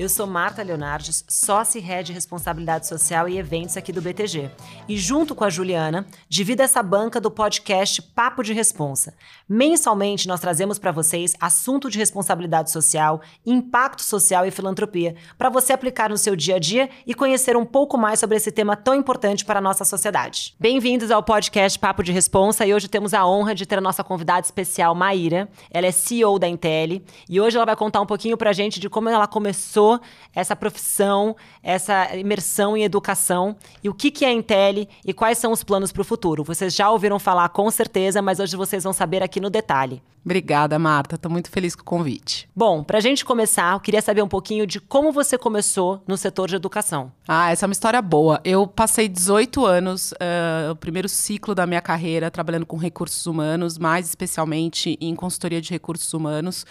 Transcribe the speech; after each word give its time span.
Eu 0.00 0.08
sou 0.08 0.26
Marta 0.26 0.62
Leonardes, 0.62 1.22
sócia 1.28 1.78
e 1.78 1.82
head 1.82 2.06
de 2.06 2.12
responsabilidade 2.14 2.86
social 2.86 3.28
e 3.28 3.36
eventos 3.36 3.76
aqui 3.76 3.92
do 3.92 4.00
BTG. 4.00 4.50
E 4.88 4.96
junto 4.96 5.34
com 5.34 5.44
a 5.44 5.50
Juliana, 5.50 6.06
divido 6.26 6.62
essa 6.62 6.82
banca 6.82 7.20
do 7.20 7.30
podcast 7.30 8.00
Papo 8.00 8.42
de 8.42 8.54
Responsa. 8.54 9.12
Mensalmente 9.46 10.26
nós 10.26 10.40
trazemos 10.40 10.78
para 10.78 10.90
vocês 10.90 11.34
assunto 11.38 11.90
de 11.90 11.98
responsabilidade 11.98 12.70
social, 12.70 13.20
impacto 13.44 14.00
social 14.00 14.46
e 14.46 14.50
filantropia, 14.50 15.16
para 15.36 15.50
você 15.50 15.74
aplicar 15.74 16.08
no 16.08 16.16
seu 16.16 16.34
dia 16.34 16.56
a 16.56 16.58
dia 16.58 16.88
e 17.06 17.12
conhecer 17.12 17.54
um 17.54 17.66
pouco 17.66 17.98
mais 17.98 18.18
sobre 18.18 18.38
esse 18.38 18.50
tema 18.50 18.76
tão 18.76 18.94
importante 18.94 19.44
para 19.44 19.58
a 19.58 19.62
nossa 19.62 19.84
sociedade. 19.84 20.54
Bem-vindos 20.58 21.10
ao 21.10 21.22
podcast 21.22 21.78
Papo 21.78 22.02
de 22.02 22.10
Responsa 22.10 22.64
e 22.64 22.72
hoje 22.72 22.88
temos 22.88 23.12
a 23.12 23.26
honra 23.26 23.54
de 23.54 23.66
ter 23.66 23.76
a 23.76 23.82
nossa 23.82 24.02
convidada 24.02 24.46
especial, 24.46 24.94
Maíra. 24.94 25.46
Ela 25.70 25.88
é 25.88 25.92
CEO 25.92 26.38
da 26.38 26.48
Intel 26.48 27.02
e 27.28 27.38
hoje 27.38 27.58
ela 27.58 27.66
vai 27.66 27.76
contar 27.76 28.00
um 28.00 28.06
pouquinho 28.06 28.38
para 28.38 28.48
a 28.48 28.54
gente 28.54 28.80
de 28.80 28.88
como 28.88 29.10
ela 29.10 29.26
começou 29.26 29.89
essa 30.34 30.54
profissão, 30.54 31.34
essa 31.62 32.14
imersão 32.14 32.76
em 32.76 32.84
educação 32.84 33.56
e 33.82 33.88
o 33.88 33.94
que, 33.94 34.10
que 34.10 34.24
é 34.24 34.28
a 34.28 34.32
Intel 34.32 34.86
e 35.04 35.14
quais 35.14 35.38
são 35.38 35.52
os 35.52 35.64
planos 35.64 35.90
para 35.90 36.02
o 36.02 36.04
futuro. 36.04 36.44
Vocês 36.44 36.74
já 36.74 36.90
ouviram 36.90 37.18
falar 37.18 37.48
com 37.48 37.70
certeza, 37.70 38.20
mas 38.20 38.38
hoje 38.38 38.56
vocês 38.56 38.84
vão 38.84 38.92
saber 38.92 39.22
aqui 39.22 39.40
no 39.40 39.48
detalhe. 39.48 40.02
Obrigada, 40.24 40.78
Marta. 40.78 41.14
Estou 41.14 41.30
muito 41.30 41.50
feliz 41.50 41.74
com 41.74 41.82
o 41.82 41.84
convite. 41.84 42.48
Bom, 42.54 42.84
para 42.84 42.98
a 42.98 43.00
gente 43.00 43.24
começar, 43.24 43.72
eu 43.72 43.80
queria 43.80 44.02
saber 44.02 44.22
um 44.22 44.28
pouquinho 44.28 44.66
de 44.66 44.78
como 44.78 45.10
você 45.12 45.38
começou 45.38 46.02
no 46.06 46.16
setor 46.16 46.48
de 46.48 46.56
educação. 46.56 47.10
Ah, 47.26 47.50
essa 47.50 47.64
é 47.64 47.66
uma 47.66 47.72
história 47.72 48.02
boa. 48.02 48.40
Eu 48.44 48.66
passei 48.66 49.08
18 49.08 49.64
anos, 49.64 50.12
uh, 50.12 50.72
o 50.72 50.76
primeiro 50.76 51.08
ciclo 51.08 51.54
da 51.54 51.66
minha 51.66 51.80
carreira, 51.80 52.30
trabalhando 52.30 52.66
com 52.66 52.76
recursos 52.76 53.26
humanos, 53.26 53.78
mais 53.78 54.08
especialmente 54.08 54.98
em 55.00 55.14
consultoria 55.14 55.60
de 55.60 55.70
recursos 55.70 56.12
humanos 56.12 56.66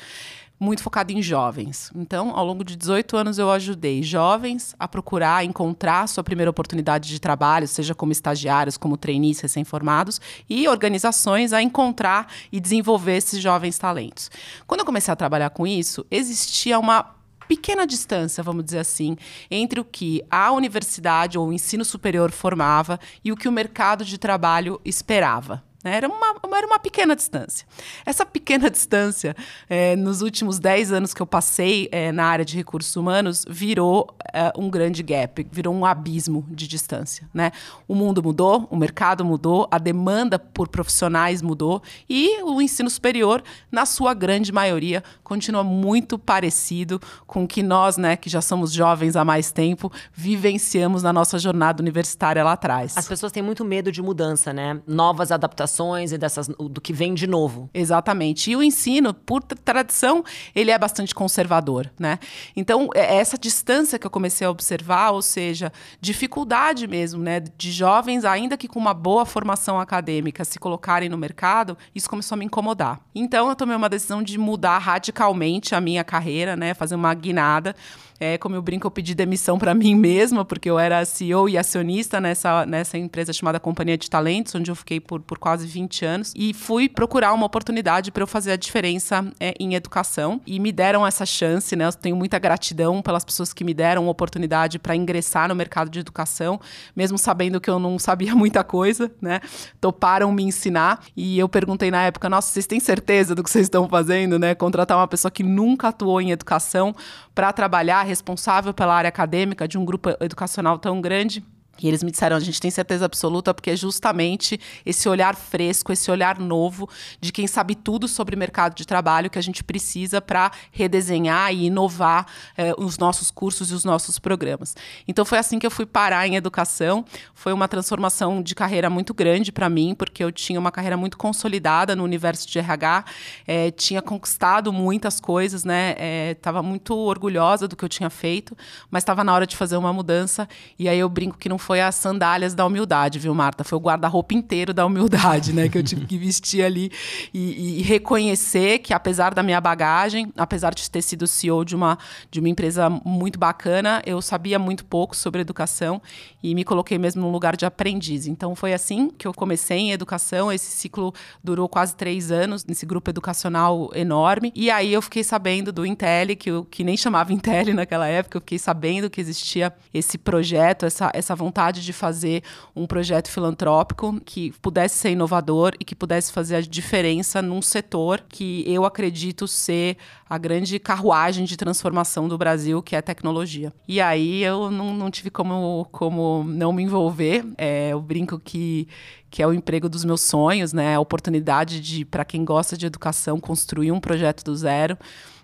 muito 0.59 0.83
focado 0.83 1.13
em 1.13 1.21
jovens. 1.21 1.89
Então, 1.95 2.35
ao 2.35 2.45
longo 2.45 2.63
de 2.63 2.75
18 2.75 3.15
anos, 3.15 3.38
eu 3.38 3.49
ajudei 3.49 4.03
jovens 4.03 4.75
a 4.77 4.88
procurar, 4.88 5.45
encontrar 5.45 6.07
sua 6.07 6.23
primeira 6.23 6.49
oportunidade 6.49 7.07
de 7.07 7.19
trabalho, 7.19 7.67
seja 7.67 7.95
como 7.95 8.11
estagiários, 8.11 8.75
como 8.75 8.97
trainees 8.97 9.39
recém-formados, 9.39 10.19
e 10.49 10.67
organizações 10.67 11.53
a 11.53 11.61
encontrar 11.61 12.27
e 12.52 12.59
desenvolver 12.59 13.15
esses 13.17 13.41
jovens 13.41 13.77
talentos. 13.77 14.30
Quando 14.67 14.81
eu 14.81 14.85
comecei 14.85 15.11
a 15.11 15.15
trabalhar 15.15 15.52
com 15.52 15.65
isso, 15.65 16.05
existia 16.11 16.77
uma 16.77 17.15
pequena 17.47 17.87
distância, 17.87 18.43
vamos 18.43 18.63
dizer 18.63 18.80
assim, 18.80 19.17
entre 19.49 19.80
o 19.80 19.85
que 19.85 20.21
a 20.30 20.52
universidade 20.52 21.37
ou 21.37 21.47
o 21.47 21.53
ensino 21.53 21.83
superior 21.83 22.31
formava 22.31 22.99
e 23.23 23.31
o 23.31 23.35
que 23.35 23.47
o 23.47 23.52
mercado 23.52 24.05
de 24.05 24.19
trabalho 24.19 24.80
esperava. 24.85 25.63
Né? 25.83 25.95
Era 25.95 26.08
uma, 26.08 26.35
era 26.58 26.67
uma 26.67 26.80
pequena 26.80 27.16
distância. 27.16 27.66
Essa 28.05 28.25
pequena 28.25 28.69
distância, 28.72 29.35
é, 29.69 29.95
nos 29.95 30.21
últimos 30.21 30.59
10 30.59 30.91
anos 30.91 31.13
que 31.13 31.21
eu 31.21 31.27
passei 31.27 31.88
é, 31.91 32.11
na 32.11 32.25
área 32.25 32.44
de 32.44 32.55
recursos 32.55 32.95
humanos, 32.95 33.45
virou 33.47 34.13
é, 34.33 34.52
um 34.58 34.69
grande 34.69 35.02
gap, 35.02 35.47
virou 35.52 35.73
um 35.73 35.86
abismo 35.86 36.45
de 36.49 36.67
distância. 36.67 37.30
Né? 37.33 37.52
O 37.88 37.95
mundo 37.95 38.21
mudou, 38.21 38.67
o 38.69 38.75
mercado 38.75 39.23
mudou, 39.23 39.67
a 39.71 39.77
demanda 39.77 40.38
por 40.38 40.67
profissionais 40.67 41.41
mudou 41.41 41.81
e 42.09 42.41
o 42.43 42.61
ensino 42.61 42.89
superior, 42.89 43.41
na 43.71 43.86
sua 43.86 44.14
grande 44.14 44.52
maioria, 44.52 45.03
continua 45.23 45.64
muito 45.64 46.19
parecido 46.19 46.99
com 47.25 47.43
o 47.43 47.47
que 47.47 47.64
nós, 47.64 47.97
né, 47.97 48.16
que 48.16 48.30
já 48.30 48.41
somos 48.41 48.71
jovens 48.73 49.16
há 49.16 49.23
mais 49.23 49.52
tempo, 49.52 49.91
vivenciamos 50.14 51.03
na 51.03 51.14
nossa 51.14 51.39
jornada 51.39 51.81
universitária 51.81 52.43
lá 52.43 52.53
atrás. 52.53 52.97
As 52.97 53.08
pessoas 53.08 53.31
têm 53.31 53.41
muito 53.41 53.64
medo 53.64 53.91
de 53.91 54.02
mudança, 54.02 54.52
né? 54.52 54.81
Novas 54.86 55.31
adaptações 55.31 55.69
e 56.12 56.17
dessas, 56.17 56.48
do 56.48 56.81
que 56.81 56.94
vem 56.94 57.14
de 57.14 57.28
novo. 57.28 57.70
Exatamente. 57.73 58.52
E 58.52 58.56
o 58.56 58.64
ensino, 58.64 59.14
por 59.14 59.44
tradição, 59.44 60.23
ele 60.56 60.72
é 60.72 60.78
bastante 60.78 61.14
conservador, 61.14 61.92
né? 62.00 62.20
Então, 62.56 62.89
é, 62.95 63.16
é 63.16 63.20
essa 63.20 63.38
distância 63.38 64.00
que 64.00 64.06
eu 64.06 64.11
comecei 64.11 64.45
a 64.45 64.49
observar, 64.49 65.11
ou 65.11 65.21
seja, 65.21 65.71
dificuldade 66.02 66.88
mesmo, 66.88 67.21
né, 67.21 67.39
de 67.39 67.71
jovens, 67.71 68.26
ainda 68.26 68.58
que 68.58 68.67
com 68.67 68.80
uma 68.80 68.93
boa 68.93 69.26
formação 69.26 69.80
acadêmica, 69.80 70.43
se 70.43 70.60
colocarem 70.60 71.10
no 71.10 71.17
mercado, 71.17 71.77
isso 71.93 72.10
começou 72.10 72.36
a 72.36 72.39
me 72.39 72.45
incomodar. 72.45 73.02
Então, 73.14 73.49
eu 73.49 73.55
tomei 73.55 73.76
uma 73.76 73.89
decisão 73.89 74.22
de 74.23 74.38
mudar 74.38 74.77
radicalmente 74.77 75.76
a 75.76 75.82
minha 75.82 76.04
carreira, 76.04 76.55
né, 76.55 76.73
fazer 76.73 76.95
uma 76.95 77.14
guinada. 77.14 77.76
É, 78.19 78.37
como 78.37 78.55
eu 78.55 78.61
brinco, 78.61 78.85
eu 78.85 78.91
pedi 78.91 79.15
demissão 79.15 79.57
para 79.57 79.73
mim 79.73 79.95
mesma, 79.95 80.43
porque 80.43 80.69
eu 80.69 80.77
era 80.77 81.05
CEO 81.05 81.47
e 81.47 81.57
acionista 81.57 82.19
nessa, 82.19 82.65
nessa 82.65 82.97
empresa 82.97 83.31
chamada 83.31 83.59
Companhia 83.59 83.97
de 83.97 84.09
Talentos, 84.09 84.53
onde 84.55 84.69
eu 84.69 84.75
fiquei 84.75 84.99
por, 84.99 85.21
por 85.21 85.37
quase 85.37 85.65
20 85.65 86.05
anos. 86.05 86.33
E 86.35 86.53
fui 86.53 86.89
procurar 86.89 87.31
uma 87.33 87.45
oportunidade 87.45 88.11
para 88.11 88.21
eu 88.21 88.27
fazer 88.27 88.52
a 88.52 88.57
diferença 88.57 89.25
é, 89.39 89.53
em 89.59 89.73
educação. 89.73 90.41
E 90.45 90.59
me 90.59 90.71
deram 90.71 91.07
essa 91.07 91.25
chance, 91.25 91.75
né? 91.75 91.85
Eu 91.85 91.93
tenho 91.93 92.15
muita 92.15 92.37
gratidão 92.37 93.02
pelas 93.02 93.23
pessoas 93.23 93.53
que 93.53 93.63
me 93.63 93.73
deram 93.73 94.07
oportunidade 94.07 94.80
para 94.80 94.95
ingressar 94.95 95.47
no 95.47 95.55
mercado 95.55 95.89
de 95.89 95.99
educação, 95.99 96.59
mesmo 96.93 97.17
sabendo 97.17 97.61
que 97.61 97.69
eu 97.69 97.80
não 97.80 97.97
sabia 97.97 98.36
muita 98.36 98.63
coisa, 98.63 99.09
né? 99.21 99.39
Toparam 99.80 100.31
me 100.31 100.43
ensinar. 100.43 101.03
E 101.15 101.39
eu 101.39 101.47
perguntei 101.47 101.89
na 101.89 102.03
época, 102.03 102.30
nossa, 102.30 102.51
vocês 102.51 102.67
têm 102.67 102.80
certeza 102.80 103.33
do 103.33 103.43
que 103.43 103.49
vocês 103.49 103.65
estão 103.65 103.87
fazendo, 103.87 104.37
né? 104.37 104.53
Contratar 104.55 104.97
uma 104.97 105.07
pessoa 105.07 105.31
que 105.31 105.43
nunca 105.43 105.87
atuou 105.87 106.19
em 106.19 106.31
educação 106.31 106.93
para 107.33 107.53
trabalhar 107.53 108.08
responsável 108.09 108.73
pela 108.73 108.93
área 108.93 109.08
acadêmica 109.08 109.67
de 109.67 109.77
um 109.77 109.86
grupo 109.86 110.09
educacional 110.20 110.77
tão 110.77 110.99
grande. 110.99 111.42
E 111.82 111.88
eles 111.88 112.04
me 112.04 112.12
disseram, 112.12 112.36
a 112.36 112.40
gente 112.40 112.60
tem 112.60 112.70
certeza 112.70 113.06
absoluta, 113.06 113.54
porque 113.54 113.72
é 113.72 113.76
justamente 113.76 114.60
esse 114.86 115.08
olhar 115.08 115.36
fresco, 115.36 115.92
esse 115.92 116.10
olhar 116.12 116.40
novo 116.40 116.90
de 117.22 117.32
quem 117.32 117.48
sabe 117.48 117.76
tudo 117.76 118.08
sobre 118.08 118.36
mercado 118.36 118.76
de 118.76 118.86
trabalho 118.86 119.30
que 119.30 119.40
a 119.40 119.42
gente 119.42 119.64
precisa 119.64 120.22
para 120.22 120.52
redesenhar 120.72 121.54
e 121.54 121.66
inovar 121.66 122.26
eh, 122.58 122.73
os 122.78 122.98
nossos 122.98 123.32
cursos 123.32 123.72
e 123.72 123.73
os 123.73 123.86
nossos 123.86 124.20
programas. 124.20 124.76
Então 125.08 125.23
foi 125.23 125.38
assim 125.38 125.60
que 125.60 125.66
eu 125.66 125.72
fui 125.72 125.86
parar 125.86 126.28
em 126.28 126.36
educação. 126.36 127.06
Foi 127.34 127.54
uma 127.54 127.67
transformação 127.67 128.42
de 128.42 128.54
carreira 128.56 128.90
muito 128.90 129.13
grande 129.13 129.51
para 129.51 129.69
mim, 129.69 129.96
porque 129.96 130.24
eu 130.24 130.31
tinha 130.31 130.60
uma 130.60 130.72
carreira 130.72 130.98
muito 130.98 131.18
consolidada 131.18 131.96
no 131.96 132.04
universo 132.04 132.48
de 132.48 132.60
RH, 132.60 133.06
eh, 133.48 133.72
tinha 133.72 134.01
conquistado 134.01 134.74
muitas 134.74 135.19
coisas, 135.19 135.63
né? 135.63 136.31
Estava 136.31 136.60
eh, 136.60 136.63
muito 136.63 136.96
orgulhosa 136.96 137.68
do 137.68 137.75
que 137.75 137.86
eu 137.86 137.90
tinha 137.90 138.10
feito, 138.10 138.57
mas 138.92 139.04
estava 139.04 139.24
na 139.24 139.34
hora 139.34 139.48
de 139.48 139.56
fazer 139.56 139.78
uma 139.78 139.94
mudança. 139.94 140.48
E 140.78 140.90
aí 140.90 141.00
eu 141.00 141.07
brinco 141.10 141.38
que 141.38 141.48
não 141.48 141.57
foi 141.57 141.69
as 141.77 141.95
sandálias 141.95 142.53
da 142.53 142.65
humildade, 142.65 143.19
viu, 143.19 143.35
Marta? 143.35 143.63
Foi 143.63 143.77
o 143.77 143.81
guarda-roupa 143.81 144.33
inteiro 144.33 144.74
da 144.74 144.85
humildade, 144.85 145.53
né? 145.53 145.68
Que 145.68 145.77
eu 145.77 145.83
tive 145.83 146.06
que 146.06 146.18
vestir 146.18 146.63
ali 146.63 146.91
e, 147.33 147.80
e, 147.80 147.81
reconhecer 147.81 148.80
que, 148.80 148.94
apesar 148.94 149.33
da 149.33 149.44
minha 149.44 149.59
bagagem, 149.59 150.31
apesar 150.38 150.74
de 150.74 150.89
ter 150.89 151.01
sido 151.01 151.27
CEO 151.27 151.63
de 151.63 151.75
uma, 151.75 151.97
de 152.31 152.39
uma 152.39 152.50
empresa 152.50 152.89
muito 152.89 153.38
bacana, 153.38 154.01
eu 154.06 154.21
sabia 154.21 154.57
muito 154.57 154.83
pouco 154.85 155.15
sobre 155.15 155.41
educação 155.41 156.01
e 156.41 156.56
me 156.56 156.63
coloquei 156.63 156.97
mesmo 156.97 157.21
no 157.21 157.31
lugar 157.31 157.56
de 157.56 157.65
aprendiz. 157.65 158.25
Então, 158.25 158.56
foi 158.56 158.74
assim 158.74 159.09
que 159.09 159.27
eu 159.27 159.33
comecei 159.33 159.77
em 159.77 159.91
educação. 159.91 160.51
Esse 160.51 160.71
ciclo 160.71 161.13
durou 161.44 161.68
quase 161.69 161.95
três 161.95 162.31
anos, 162.31 162.65
nesse 162.65 162.86
grupo 162.86 163.09
educacional 163.09 163.89
enorme. 163.94 164.51
E 164.56 164.71
aí 164.71 164.91
eu 164.91 165.01
fiquei 165.01 165.24
sabendo 165.24 165.71
do 165.71 165.86
Intel, 165.86 166.36
que, 166.38 166.50
eu, 166.50 166.65
que 166.65 166.83
nem 166.83 166.97
chamava 166.97 167.33
Intel 167.33 167.74
naquela 167.75 168.07
época, 168.07 168.38
eu 168.38 168.41
fiquei 168.41 168.57
sabendo 168.57 169.09
que 169.09 169.19
existia 169.19 169.74
esse 169.94 170.18
projeto, 170.18 170.86
essa, 170.86 171.12
essa 171.13 171.36
vontade 171.36 171.58
vontade 171.59 171.83
de 171.83 171.92
fazer 171.92 172.42
um 172.74 172.88
projeto 172.88 173.30
filantrópico 173.30 174.19
que 174.24 174.51
pudesse 174.62 174.97
ser 174.97 175.09
inovador 175.12 175.74
e 175.77 175.83
que 175.83 175.94
pudesse 175.94 176.31
fazer 176.31 176.56
a 176.56 176.62
diferença 176.62 177.42
num 177.42 177.62
setor 177.62 178.24
que 178.30 178.63
eu 178.65 178.86
acredito 178.86 179.45
ser 179.45 179.98
a 180.30 180.38
grande 180.38 180.80
carruagem 180.80 181.44
de 181.44 181.57
transformação 181.57 182.30
do 182.30 182.38
Brasil, 182.38 182.81
que 182.81 182.95
é 182.95 183.00
a 183.00 183.01
tecnologia. 183.01 183.74
E 183.86 184.00
aí 184.00 184.42
eu 184.42 184.71
não, 184.71 184.94
não 184.94 185.12
tive 185.12 185.30
como, 185.30 185.86
como 185.92 186.45
não 186.48 186.71
me 186.71 186.83
envolver. 186.83 187.45
É, 187.57 187.89
eu 187.89 188.01
brinco 188.01 188.39
que 188.39 188.88
que 189.31 189.44
é 189.44 189.48
o 189.48 189.53
emprego 189.53 189.88
dos 189.88 190.03
meus 190.03 190.21
sonhos, 190.21 190.74
né? 190.74 190.95
A 190.95 191.00
oportunidade 191.00 191.80
de, 191.80 192.03
para 192.03 192.25
quem 192.25 192.44
gosta 192.44 192.75
de 192.75 192.88
educação, 192.88 193.39
construir 193.39 193.92
um 193.92 194.00
projeto 194.00 194.44
do 194.44 194.56
zero. 194.56 194.98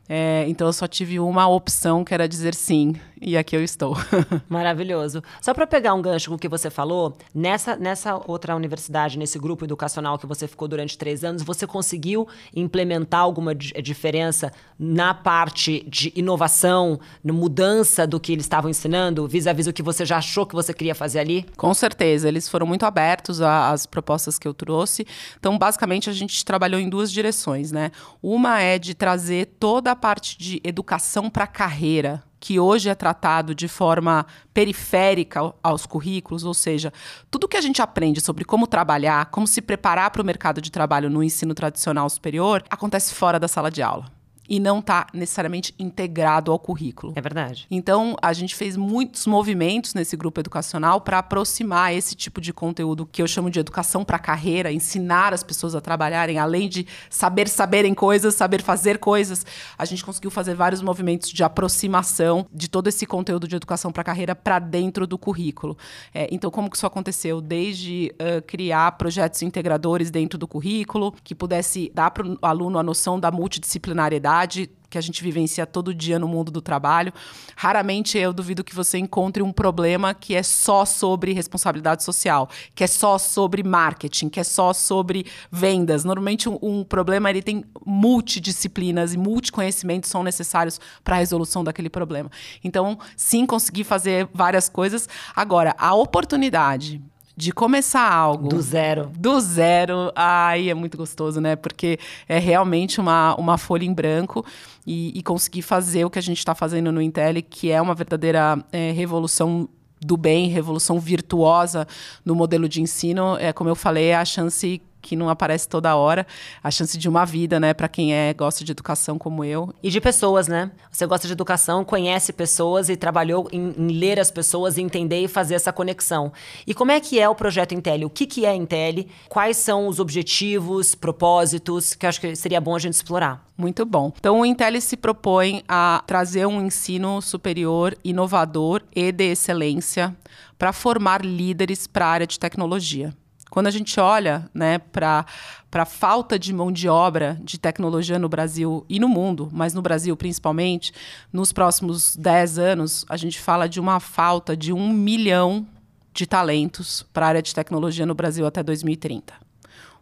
É, 0.08 0.46
então 0.48 0.68
eu 0.68 0.74
só 0.74 0.88
tive 0.88 1.20
uma 1.20 1.48
opção 1.48 2.04
que 2.04 2.14
era 2.14 2.28
dizer 2.28 2.54
sim, 2.54 2.94
e 3.22 3.38
aqui 3.38 3.56
eu 3.56 3.64
estou. 3.64 3.96
Maravilhoso. 4.50 5.24
Só 5.42 5.54
para 5.54 5.66
pegar 5.66 5.94
um 5.94 6.02
gancho 6.02 6.30
com 6.30 6.36
o 6.36 6.40
que 6.40 6.48
você 6.48 6.70
falou, 6.70 7.18
nessa, 7.34 7.76
nessa 7.76 8.16
outra 8.28 8.56
universidade, 8.56 9.18
nesse 9.18 9.40
grupo 9.40 9.66
educacional 9.66 10.18
que 10.18 10.26
você 10.26 10.48
ficou 10.48 10.68
durante 10.68 10.98
três 10.98 11.24
anos, 11.24 11.42
você 11.42 11.66
conseguiu 11.66 12.28
implementar 12.56 13.22
alguma 13.22 13.54
diferença 13.56 14.52
na 14.78 15.14
parte 15.14 15.86
de 15.88 16.12
inovação, 16.16 17.00
na 17.24 17.34
mudança 17.34 18.06
do 18.06 18.20
que 18.20 18.34
eles 18.34 18.46
estavam 18.46 18.70
ensinando, 18.70 19.28
vis-à-vis 19.28 19.68
-vis 19.68 19.70
o 19.70 19.74
que 19.74 19.84
você 19.84 20.06
já 20.06 20.18
achou 20.18 20.46
que 20.46 20.56
você 20.56 20.74
queria 20.74 20.96
fazer 20.96 21.20
ali? 21.20 21.46
Com 21.58 21.74
certeza, 21.74 22.28
eles 22.28 22.50
foram 22.50 22.68
muito 22.68 22.86
abertos 22.86 23.42
às 23.42 23.86
propostas 23.86 24.38
que 24.38 24.48
eu 24.48 24.54
trouxe. 24.54 25.06
Então, 25.40 25.58
basicamente, 25.58 26.10
a 26.10 26.14
gente 26.14 26.44
trabalhou 26.44 26.80
em 26.80 26.90
duas 26.90 27.12
direções, 27.12 27.72
né? 27.72 27.92
Uma 28.22 28.62
é 28.62 28.78
de 28.78 28.94
trazer 28.94 29.56
toda 29.60 29.92
a 29.92 29.96
parte 29.96 30.38
de 30.38 30.62
educação 30.64 31.30
para 31.30 31.46
a 31.46 31.48
carreira, 31.48 32.24
que 32.46 32.60
hoje 32.60 32.90
é 32.90 32.94
tratado 32.94 33.56
de 33.56 33.68
forma 33.68 34.24
periférica 34.54 35.52
aos 35.64 35.88
currículos, 35.88 36.44
ou 36.44 36.54
seja, 36.54 36.94
tudo 37.32 37.48
que 37.48 37.58
a 37.58 37.62
gente 37.62 37.82
aprende 37.82 38.22
sobre 38.22 38.46
como 38.46 38.68
trabalhar, 38.68 39.32
como 39.32 39.48
se 39.48 39.64
preparar 39.64 40.12
para 40.12 40.22
o 40.22 40.26
mercado 40.26 40.62
de 40.62 40.70
trabalho 40.70 41.10
no 41.10 41.24
ensino 41.24 41.56
tradicional 41.56 42.08
superior, 42.08 42.64
acontece 42.70 43.16
fora 43.16 43.40
da 43.40 43.48
sala 43.48 43.72
de 43.72 43.82
aula. 43.82 44.15
E 44.48 44.60
não 44.60 44.80
está 44.80 45.08
necessariamente 45.14 45.74
integrado 45.78 46.52
ao 46.52 46.60
currículo. 46.60 47.14
É 47.16 47.22
verdade. 47.22 47.66
Então, 47.70 48.16
a 48.22 48.34
gente 48.34 48.56
fez 48.56 48.78
muitos 48.78 49.26
movimentos 49.26 49.94
nesse 49.94 50.16
grupo 50.16 50.40
educacional 50.40 51.02
para 51.02 51.20
aproximar 51.20 51.94
esse 51.94 52.16
tipo 52.16 52.40
de 52.40 52.54
conteúdo 52.54 53.06
que 53.06 53.22
eu 53.22 53.28
chamo 53.28 53.50
de 53.50 53.60
educação 53.60 54.04
para 54.04 54.20
carreira, 54.20 54.72
ensinar 54.72 55.34
as 55.34 55.44
pessoas 55.44 55.76
a 55.76 55.82
trabalharem, 55.82 56.38
além 56.38 56.70
de 56.70 56.86
saber 57.10 57.48
saberem 57.48 57.94
coisas, 57.94 58.36
saber 58.36 58.62
fazer 58.62 59.00
coisas. 59.00 59.46
A 59.78 59.86
gente 59.86 60.04
conseguiu 60.04 60.30
fazer 60.30 60.54
vários 60.54 60.82
movimentos 60.82 61.30
de 61.30 61.44
aproximação 61.44 62.46
de 62.54 62.70
todo 62.70 62.88
esse 62.88 63.06
conteúdo 63.06 63.48
de 63.48 63.56
educação 63.56 63.92
para 63.92 64.04
carreira 64.04 64.36
para 64.36 64.60
dentro 64.60 65.08
do 65.08 65.18
currículo. 65.18 65.78
É, 66.14 66.28
então, 66.32 66.52
como 66.52 66.70
que 66.70 66.78
isso 66.78 66.86
aconteceu? 66.86 67.42
Desde 67.42 68.14
uh, 68.14 68.42
criar 68.46 68.92
projetos 68.94 69.42
integradores 69.42 70.12
dentro 70.12 70.38
do 70.38 70.48
currículo, 70.48 71.14
que 71.24 71.34
pudesse 71.34 71.92
dar 71.94 72.12
para 72.12 72.26
o 72.28 72.38
aluno 72.42 72.78
a 72.78 72.84
noção 72.84 73.20
da 73.20 73.32
multidisciplinariedade 73.32 74.35
realidade 74.36 74.70
que 74.90 74.98
a 74.98 75.02
gente 75.02 75.22
vivencia 75.22 75.66
todo 75.66 75.94
dia 75.94 76.18
no 76.18 76.28
mundo 76.28 76.52
do 76.52 76.62
trabalho. 76.62 77.12
Raramente 77.56 78.18
eu 78.18 78.32
duvido 78.32 78.64
que 78.64 78.74
você 78.74 78.98
encontre 78.98 79.44
um 79.44 79.52
problema 79.52 80.14
que 80.14 80.36
é 80.36 80.44
só 80.44 80.86
sobre 80.86 81.34
responsabilidade 81.34 82.04
social, 82.04 82.50
que 82.74 82.84
é 82.84 82.88
só 82.88 83.18
sobre 83.18 83.62
marketing, 83.62 84.30
que 84.30 84.40
é 84.40 84.44
só 84.44 84.72
sobre 84.72 85.26
vendas. 85.52 86.06
Normalmente 86.06 86.48
um, 86.48 86.58
um 86.62 86.84
problema 86.84 87.30
ele 87.30 87.42
tem 87.42 87.66
multidisciplinas 87.86 89.14
e 89.14 89.18
multiconhecimentos 89.18 90.10
são 90.10 90.24
necessários 90.24 90.80
para 91.04 91.16
a 91.16 91.20
resolução 91.20 91.64
daquele 91.64 91.90
problema. 91.90 92.32
Então, 92.64 92.98
sim, 93.18 93.46
consegui 93.46 93.84
fazer 93.84 94.30
várias 94.34 94.70
coisas. 94.70 95.10
Agora, 95.36 95.76
a 95.78 95.94
oportunidade 95.94 97.02
de 97.36 97.52
começar 97.52 98.10
algo. 98.10 98.48
Do 98.48 98.62
zero. 98.62 99.12
Do 99.18 99.40
zero. 99.40 100.12
Ai, 100.16 100.70
é 100.70 100.74
muito 100.74 100.98
gostoso, 100.98 101.42
né? 101.42 101.56
Porque 101.56 102.00
é 102.28 102.40
realmente 102.40 103.00
uma, 103.00 103.36
uma 103.36 103.58
folha 103.58 103.84
em 103.84 103.94
branco 103.94 104.46
e, 104.88 105.18
e 105.18 105.22
conseguir 105.22 105.62
fazer 105.62 106.06
o 106.06 106.10
que 106.10 106.20
a 106.20 106.22
gente 106.22 106.38
está 106.38 106.56
fazendo 106.56 106.92
no 106.92 107.02
Intel, 107.02 107.42
que 107.50 107.72
é 107.72 107.82
uma 107.82 107.94
verdadeira 107.94 108.58
é, 108.72 108.92
revolução 108.92 109.68
do 110.00 110.16
bem, 110.16 110.50
revolução 110.50 111.00
virtuosa 111.00 111.88
no 112.24 112.36
modelo 112.36 112.70
de 112.70 112.82
ensino. 112.82 113.38
É, 113.38 113.52
como 113.52 113.70
eu 113.70 113.76
falei, 113.76 114.06
é 114.06 114.16
a 114.16 114.26
chance 114.26 114.82
que 115.06 115.16
não 115.16 115.30
aparece 115.30 115.70
toda 115.70 115.96
hora, 115.96 116.26
a 116.64 116.72
chance 116.72 116.98
de 116.98 117.08
uma 117.08 117.26
vida, 117.26 117.60
né, 117.60 117.74
para 117.74 117.88
quem 117.88 118.14
é 118.14 118.34
gosta 118.34 118.64
de 118.64 118.72
educação 118.72 119.20
como 119.20 119.46
eu. 119.46 119.72
E 119.84 119.92
de 119.92 120.02
pessoas, 120.02 120.48
né? 120.48 120.72
Você 120.92 121.06
gosta 121.06 121.28
de 121.28 121.34
educação, 121.34 121.86
conhece 121.86 122.34
pessoas 122.34 122.90
e 122.90 122.96
trabalhou 122.96 123.48
em, 123.52 123.74
em 123.78 123.88
ler 124.00 124.20
as 124.20 124.32
pessoas, 124.32 124.80
entender 124.80 125.22
e 125.22 125.28
fazer 125.28 125.54
essa 125.54 125.72
conexão. 125.72 126.34
E 126.66 126.74
como 126.74 126.92
é 126.92 127.00
que 127.00 127.20
é 127.20 127.30
o 127.30 127.36
projeto 127.36 127.74
Intel? 127.76 128.08
O 128.08 128.10
que, 128.10 128.26
que 128.26 128.46
é 128.46 128.56
Intel? 128.56 129.06
Quais 129.30 129.58
são 129.58 129.88
os 129.88 130.00
objetivos, 130.00 130.96
propósitos, 130.96 131.94
que 131.94 132.06
eu 132.06 132.10
acho 132.10 132.20
que 132.20 132.36
seria 132.36 132.60
bom 132.60 132.76
a 132.76 132.80
gente 132.80 132.94
explorar. 132.94 133.46
Muito 133.56 133.86
bom. 133.86 134.12
Então, 134.20 134.40
o 134.40 134.46
Intel 134.46 134.82
se 134.82 134.98
propõe 134.98 135.64
a 135.68 136.04
trazer 136.08 136.46
um 136.46 136.66
ensino 136.66 137.22
superior, 137.22 137.96
inovador 138.04 138.82
e 138.96 139.12
de 139.12 139.32
excelência 139.32 140.16
para 140.58 140.74
formar 140.74 141.24
líderes 141.24 141.86
para 141.88 142.06
a 142.06 142.10
área 142.10 142.28
de 142.28 142.40
tecnologia. 142.40 143.14
Quando 143.56 143.68
a 143.68 143.72
gente 143.72 143.98
olha 144.02 144.50
né, 144.54 144.80
para 144.80 145.26
a 145.72 145.86
falta 145.86 146.38
de 146.38 146.52
mão 146.52 146.74
de 146.74 146.90
obra 146.90 147.40
de 147.42 147.58
tecnologia 147.58 148.20
no 148.20 148.28
Brasil 148.28 148.86
e 148.90 149.00
no 149.00 149.08
mundo, 149.08 149.48
mas 149.50 149.74
no 149.74 149.82
Brasil 149.82 150.18
principalmente, 150.18 150.92
nos 151.32 151.54
próximos 151.54 152.18
10 152.18 152.60
anos, 152.60 153.06
a 153.08 153.16
gente 153.16 153.40
fala 153.40 153.70
de 153.70 153.80
uma 153.80 154.02
falta 154.02 154.58
de 154.58 154.74
um 154.74 154.92
milhão 154.92 155.66
de 156.14 156.26
talentos 156.26 157.06
para 157.14 157.28
a 157.28 157.30
área 157.30 157.42
de 157.42 157.56
tecnologia 157.56 158.06
no 158.06 158.14
Brasil 158.14 158.46
até 158.46 158.62
2030. 158.62 159.45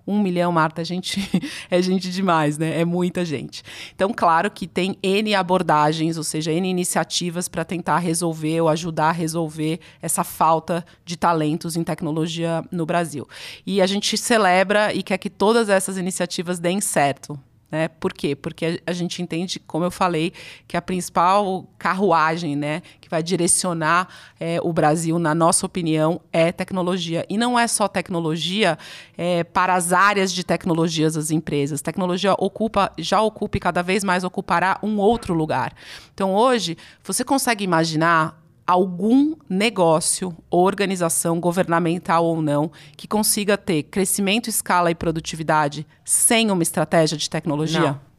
Um 0.05 0.21
milhão, 0.21 0.51
Marta, 0.51 0.81
a 0.81 0.83
gente 0.83 1.19
é 1.71 1.81
gente 1.81 2.09
demais, 2.09 2.57
né? 2.57 2.81
É 2.81 2.85
muita 2.85 3.23
gente. 3.23 3.63
Então, 3.95 4.11
claro 4.13 4.51
que 4.51 4.67
tem 4.67 4.97
N 5.01 5.33
abordagens, 5.33 6.17
ou 6.17 6.23
seja, 6.23 6.51
N 6.51 6.69
iniciativas 6.69 7.47
para 7.47 7.63
tentar 7.63 8.00
resolver 8.00 8.61
ou 8.61 8.69
ajudar 8.69 9.09
a 9.09 9.11
resolver 9.11 9.79
essa 10.01 10.23
falta 10.23 10.85
de 11.05 11.15
talentos 11.15 11.75
em 11.75 11.83
tecnologia 11.83 12.63
no 12.71 12.85
Brasil. 12.85 13.27
E 13.65 13.81
a 13.81 13.88
gente 13.88 14.17
celebra 14.17 14.94
e 14.94 15.01
quer 15.01 15.17
que 15.17 15.29
todas 15.29 15.69
essas 15.69 15.97
iniciativas 15.97 16.59
deem 16.59 16.81
certo. 16.81 17.39
Né? 17.73 17.87
Por 17.87 18.13
quê? 18.13 18.35
Porque 18.35 18.79
a, 18.85 18.93
gente 18.93 19.19
entende, 19.19 19.59
como 19.59 19.83
eu 19.83 19.89
falei, 19.89 20.31
que 20.67 20.77
a 20.77 20.81
principal 20.81 21.67
carruagem 21.79 22.55
né, 22.55 22.83
que 23.01 23.09
vai 23.09 23.23
direcionar 23.23 24.07
é, 24.39 24.59
o 24.61 24.71
Brasil, 24.71 25.17
na 25.17 25.33
nossa 25.33 25.65
opinião, 25.65 26.21
é 26.31 26.51
tecnologia. 26.51 27.25
E 27.27 27.35
não 27.35 27.57
é 27.57 27.67
só 27.67 27.87
tecnologia 27.87 28.77
é, 29.17 29.43
para 29.43 29.73
as 29.73 29.91
áreas 29.91 30.31
de 30.31 30.43
tecnologias 30.43 31.15
das 31.15 31.31
empresas. 31.31 31.81
Tecnologia 31.81 32.35
ocupa, 32.37 32.91
já 32.99 33.19
ocupa 33.19 33.57
e 33.57 33.59
cada 33.59 33.81
vez 33.81 34.03
mais 34.03 34.23
ocupará 34.23 34.77
um 34.83 34.99
outro 34.99 35.33
lugar. 35.33 35.73
Então, 36.13 36.35
hoje, 36.35 36.77
você 37.03 37.23
consegue 37.23 37.63
imaginar 37.63 38.42
algum 38.65 39.36
negócio 39.50 40.36
organização 40.50 41.39
governamental 41.39 42.25
ou 42.25 42.42
não 42.42 42.71
que 42.95 43.07
consiga 43.07 43.57
ter 43.57 43.83
crescimento, 43.83 44.50
escala 44.50 44.92
e 44.92 44.95
produtividade 44.95 45.86
sem 46.04 46.50
uma 46.51 46.63
estratégia 46.63 47.18
de 47.18 47.30
tecnologia? 47.30 47.92
Não 47.92 48.12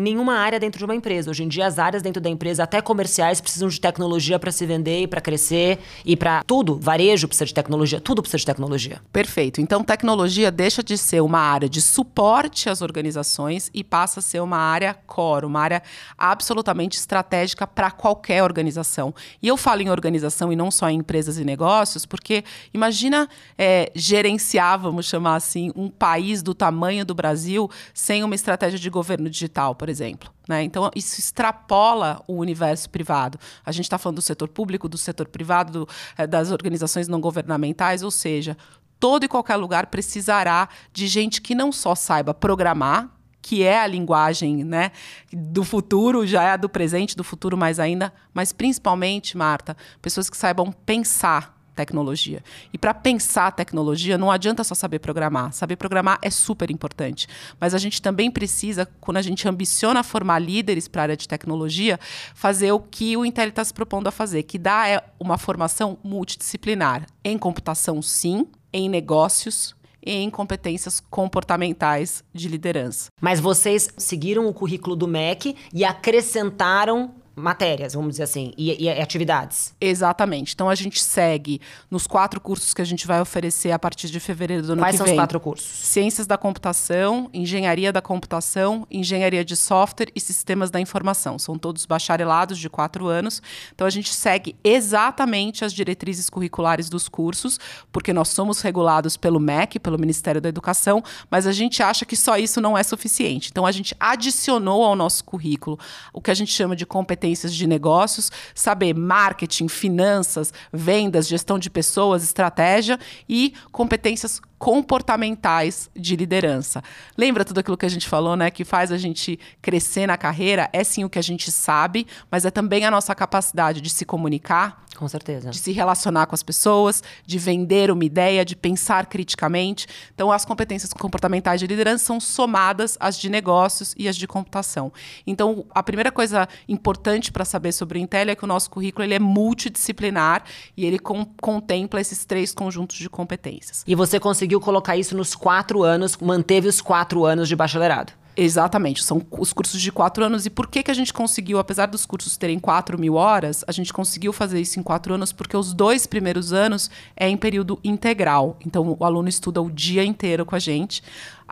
em 0.00 0.02
nenhuma 0.02 0.34
área 0.34 0.58
dentro 0.58 0.78
de 0.78 0.84
uma 0.84 0.94
empresa. 0.94 1.30
Hoje 1.30 1.44
em 1.44 1.48
dia, 1.48 1.66
as 1.66 1.78
áreas 1.78 2.02
dentro 2.02 2.20
da 2.20 2.30
empresa, 2.30 2.64
até 2.64 2.80
comerciais, 2.80 3.40
precisam 3.40 3.68
de 3.68 3.78
tecnologia 3.78 4.38
para 4.38 4.50
se 4.50 4.64
vender 4.64 5.02
e 5.02 5.06
para 5.06 5.20
crescer 5.20 5.78
e 6.04 6.16
para 6.16 6.42
tudo. 6.42 6.78
Varejo 6.80 7.28
precisa 7.28 7.44
de 7.44 7.54
tecnologia, 7.54 8.00
tudo 8.00 8.22
precisa 8.22 8.38
de 8.38 8.46
tecnologia. 8.46 9.02
Perfeito. 9.12 9.60
Então, 9.60 9.84
tecnologia 9.84 10.50
deixa 10.50 10.82
de 10.82 10.96
ser 10.96 11.20
uma 11.20 11.38
área 11.38 11.68
de 11.68 11.82
suporte 11.82 12.68
às 12.68 12.80
organizações 12.80 13.70
e 13.74 13.84
passa 13.84 14.20
a 14.20 14.22
ser 14.22 14.40
uma 14.40 14.56
área 14.56 14.94
core, 15.06 15.44
uma 15.44 15.60
área 15.60 15.82
absolutamente 16.16 16.98
estratégica 16.98 17.66
para 17.66 17.90
qualquer 17.90 18.42
organização. 18.42 19.14
E 19.42 19.48
eu 19.48 19.56
falo 19.56 19.82
em 19.82 19.90
organização 19.90 20.50
e 20.50 20.56
não 20.56 20.70
só 20.70 20.88
em 20.88 20.98
empresas 20.98 21.38
e 21.38 21.44
negócios, 21.44 22.06
porque 22.06 22.42
imagina 22.72 23.28
é, 23.58 23.92
gerenciar, 23.94 24.78
vamos 24.78 25.06
chamar 25.06 25.36
assim, 25.36 25.70
um 25.76 25.90
país 25.90 26.42
do 26.42 26.54
tamanho 26.54 27.04
do 27.04 27.14
Brasil 27.14 27.70
sem 27.92 28.24
uma 28.24 28.34
estratégia 28.34 28.78
de 28.78 28.88
governo 28.88 29.28
digital 29.28 29.74
por 29.74 29.89
exemplo. 29.90 30.30
Né? 30.48 30.62
Então, 30.62 30.90
isso 30.94 31.18
extrapola 31.18 32.22
o 32.26 32.34
universo 32.34 32.88
privado. 32.88 33.38
A 33.64 33.72
gente 33.72 33.84
está 33.84 33.98
falando 33.98 34.16
do 34.16 34.22
setor 34.22 34.48
público, 34.48 34.88
do 34.88 34.96
setor 34.96 35.28
privado, 35.28 35.72
do, 35.72 35.88
eh, 36.16 36.26
das 36.26 36.50
organizações 36.50 37.08
não 37.08 37.20
governamentais, 37.20 38.02
ou 38.02 38.10
seja, 38.10 38.56
todo 38.98 39.24
e 39.24 39.28
qualquer 39.28 39.56
lugar 39.56 39.86
precisará 39.86 40.68
de 40.92 41.06
gente 41.06 41.40
que 41.40 41.54
não 41.54 41.72
só 41.72 41.94
saiba 41.94 42.32
programar, 42.32 43.10
que 43.42 43.62
é 43.62 43.80
a 43.80 43.86
linguagem 43.86 44.64
né, 44.64 44.92
do 45.32 45.64
futuro, 45.64 46.26
já 46.26 46.42
é 46.42 46.50
a 46.50 46.56
do 46.56 46.68
presente, 46.68 47.16
do 47.16 47.24
futuro 47.24 47.56
mais 47.56 47.78
ainda, 47.78 48.12
mas 48.34 48.52
principalmente, 48.52 49.36
Marta, 49.36 49.76
pessoas 50.00 50.28
que 50.28 50.36
saibam 50.36 50.70
pensar 50.70 51.59
tecnologia. 51.80 52.42
E 52.72 52.78
para 52.78 52.92
pensar 52.92 53.50
tecnologia, 53.52 54.18
não 54.18 54.30
adianta 54.30 54.62
só 54.62 54.74
saber 54.74 54.98
programar. 54.98 55.52
Saber 55.52 55.76
programar 55.76 56.18
é 56.22 56.30
super 56.30 56.70
importante. 56.70 57.26
Mas 57.58 57.74
a 57.74 57.78
gente 57.78 58.02
também 58.02 58.30
precisa, 58.30 58.86
quando 59.00 59.16
a 59.16 59.22
gente 59.22 59.48
ambiciona 59.48 60.02
formar 60.02 60.38
líderes 60.38 60.86
para 60.86 61.02
a 61.02 61.04
área 61.04 61.16
de 61.16 61.26
tecnologia, 61.26 61.98
fazer 62.34 62.72
o 62.72 62.80
que 62.80 63.16
o 63.16 63.24
Intel 63.24 63.48
está 63.48 63.64
se 63.64 63.72
propondo 63.72 64.06
a 64.06 64.10
fazer, 64.10 64.42
que 64.42 64.58
dá 64.58 64.88
é 64.88 65.02
uma 65.18 65.38
formação 65.38 65.98
multidisciplinar. 66.04 67.06
Em 67.24 67.38
computação, 67.38 68.02
sim. 68.02 68.46
Em 68.72 68.88
negócios, 68.88 69.74
e 70.04 70.12
em 70.12 70.30
competências 70.30 71.00
comportamentais 71.00 72.24
de 72.32 72.48
liderança. 72.48 73.10
Mas 73.20 73.40
vocês 73.40 73.88
seguiram 73.96 74.46
o 74.46 74.54
currículo 74.54 74.96
do 74.96 75.06
MEC 75.06 75.56
e 75.72 75.84
acrescentaram 75.84 77.14
matérias, 77.40 77.94
vamos 77.94 78.10
dizer 78.12 78.24
assim, 78.24 78.52
e, 78.56 78.84
e, 78.84 78.90
atividades. 78.90 79.74
Exatamente. 79.80 80.54
Então 80.54 80.68
a 80.68 80.74
gente 80.74 81.02
segue 81.02 81.60
nos 81.90 82.06
quatro 82.06 82.40
cursos 82.40 82.74
que 82.74 82.82
a 82.82 82.84
gente 82.84 83.06
vai 83.06 83.20
oferecer 83.20 83.70
a 83.72 83.78
partir 83.78 84.08
de 84.08 84.20
fevereiro 84.20 84.62
do 84.62 84.72
ano 84.72 84.82
Quais 84.82 84.96
que 84.96 84.98
vem. 84.98 85.06
Quais 85.06 85.10
são 85.10 85.16
os 85.16 85.20
quatro 85.20 85.40
cursos? 85.40 85.66
Ciências 85.66 86.26
da 86.26 86.36
computação, 86.36 87.30
engenharia 87.32 87.92
da 87.92 88.02
computação, 88.02 88.86
engenharia 88.90 89.44
de 89.44 89.56
software 89.56 90.10
e 90.14 90.20
sistemas 90.20 90.70
da 90.70 90.80
informação. 90.80 91.38
São 91.38 91.58
todos 91.58 91.86
bacharelados 91.86 92.58
de 92.58 92.68
quatro 92.68 93.06
anos. 93.06 93.42
Então 93.74 93.86
a 93.86 93.90
gente 93.90 94.12
segue 94.12 94.54
exatamente 94.62 95.64
as 95.64 95.72
diretrizes 95.72 96.28
curriculares 96.28 96.88
dos 96.88 97.08
cursos, 97.08 97.58
porque 97.90 98.12
nós 98.12 98.28
somos 98.28 98.60
regulados 98.60 99.16
pelo 99.16 99.40
MEC, 99.40 99.78
pelo 99.78 99.98
Ministério 99.98 100.40
da 100.40 100.48
Educação, 100.48 101.02
mas 101.30 101.46
a 101.46 101.52
gente 101.52 101.82
acha 101.82 102.04
que 102.04 102.16
só 102.16 102.36
isso 102.36 102.60
não 102.60 102.76
é 102.76 102.82
suficiente. 102.82 103.48
Então 103.50 103.66
a 103.66 103.72
gente 103.72 103.94
adicionou 103.98 104.84
ao 104.84 104.94
nosso 104.94 105.24
currículo 105.24 105.78
o 106.12 106.20
que 106.20 106.30
a 106.30 106.34
gente 106.34 106.52
chama 106.52 106.76
de 106.76 106.84
competência 106.84 107.29
competências 107.30 107.54
de 107.54 107.66
negócios, 107.66 108.30
saber 108.54 108.94
marketing, 108.94 109.68
finanças, 109.68 110.52
vendas, 110.72 111.28
gestão 111.28 111.58
de 111.58 111.70
pessoas, 111.70 112.24
estratégia 112.24 112.98
e 113.28 113.54
competências 113.70 114.40
comportamentais 114.58 115.88
de 115.96 116.16
liderança. 116.16 116.82
Lembra 117.16 117.44
tudo 117.44 117.60
aquilo 117.60 117.78
que 117.78 117.86
a 117.86 117.90
gente 117.90 118.08
falou, 118.08 118.36
né? 118.36 118.50
Que 118.50 118.64
faz 118.64 118.92
a 118.92 118.98
gente 118.98 119.38
crescer 119.62 120.06
na 120.06 120.18
carreira? 120.18 120.68
É 120.72 120.84
sim 120.84 121.04
o 121.04 121.08
que 121.08 121.18
a 121.18 121.22
gente 121.22 121.50
sabe, 121.50 122.06
mas 122.30 122.44
é 122.44 122.50
também 122.50 122.84
a 122.84 122.90
nossa 122.90 123.14
capacidade 123.14 123.80
de 123.80 123.88
se 123.88 124.04
comunicar, 124.04 124.84
Com 124.96 125.08
certeza. 125.08 125.50
De 125.50 125.58
se 125.58 125.72
relacionar 125.72 126.26
com 126.26 126.34
as 126.34 126.42
pessoas, 126.42 127.02
de 127.24 127.38
vender 127.38 127.90
uma 127.90 128.04
ideia, 128.04 128.44
de 128.44 128.56
pensar 128.56 129.06
criticamente. 129.06 129.86
Então, 130.14 130.30
as 130.30 130.44
competências 130.44 130.92
comportamentais 130.92 131.60
de 131.60 131.66
liderança 131.66 132.04
são 132.04 132.20
somadas 132.20 132.96
às 133.00 133.16
de 133.16 133.30
negócios 133.30 133.94
e 133.96 134.08
às 134.08 134.16
de 134.16 134.26
computação. 134.26 134.92
Então, 135.26 135.64
a 135.74 135.82
primeira 135.82 136.10
coisa 136.10 136.48
importante 136.68 137.32
para 137.32 137.44
saber 137.44 137.72
sobre 137.72 137.98
o 137.98 138.02
Intel 138.02 138.28
é 138.28 138.34
que 138.34 138.44
o 138.44 138.48
nosso 138.48 138.70
currículo 138.70 139.04
ele 139.04 139.14
é 139.14 139.18
multidisciplinar 139.18 140.44
e 140.76 140.84
ele 140.84 140.98
com, 140.98 141.24
contempla 141.40 142.00
esses 142.00 142.24
três 142.24 142.52
conjuntos 142.52 142.96
de 142.96 143.08
competências. 143.08 143.84
E 143.86 143.94
você 143.94 144.20
conseguiu 144.20 144.60
colocar 144.60 144.96
isso 144.96 145.16
nos 145.16 145.34
quatro 145.34 145.82
anos, 145.82 146.16
manteve 146.18 146.68
os 146.68 146.80
quatro 146.80 147.24
anos 147.24 147.48
de 147.48 147.56
bacharelado? 147.56 148.19
Exatamente, 148.36 149.02
são 149.02 149.20
os 149.30 149.52
cursos 149.52 149.80
de 149.80 149.90
quatro 149.90 150.24
anos. 150.24 150.46
E 150.46 150.50
por 150.50 150.68
que, 150.68 150.82
que 150.82 150.90
a 150.90 150.94
gente 150.94 151.12
conseguiu, 151.12 151.58
apesar 151.58 151.86
dos 151.86 152.06
cursos 152.06 152.36
terem 152.36 152.58
quatro 152.58 152.98
mil 152.98 153.14
horas, 153.14 153.64
a 153.66 153.72
gente 153.72 153.92
conseguiu 153.92 154.32
fazer 154.32 154.60
isso 154.60 154.78
em 154.78 154.82
quatro 154.82 155.12
anos? 155.14 155.32
Porque 155.32 155.56
os 155.56 155.72
dois 155.72 156.06
primeiros 156.06 156.52
anos 156.52 156.90
é 157.16 157.28
em 157.28 157.36
período 157.36 157.78
integral. 157.82 158.56
Então, 158.64 158.96
o 158.98 159.04
aluno 159.04 159.28
estuda 159.28 159.60
o 159.60 159.70
dia 159.70 160.04
inteiro 160.04 160.46
com 160.46 160.54
a 160.54 160.58
gente. 160.58 161.02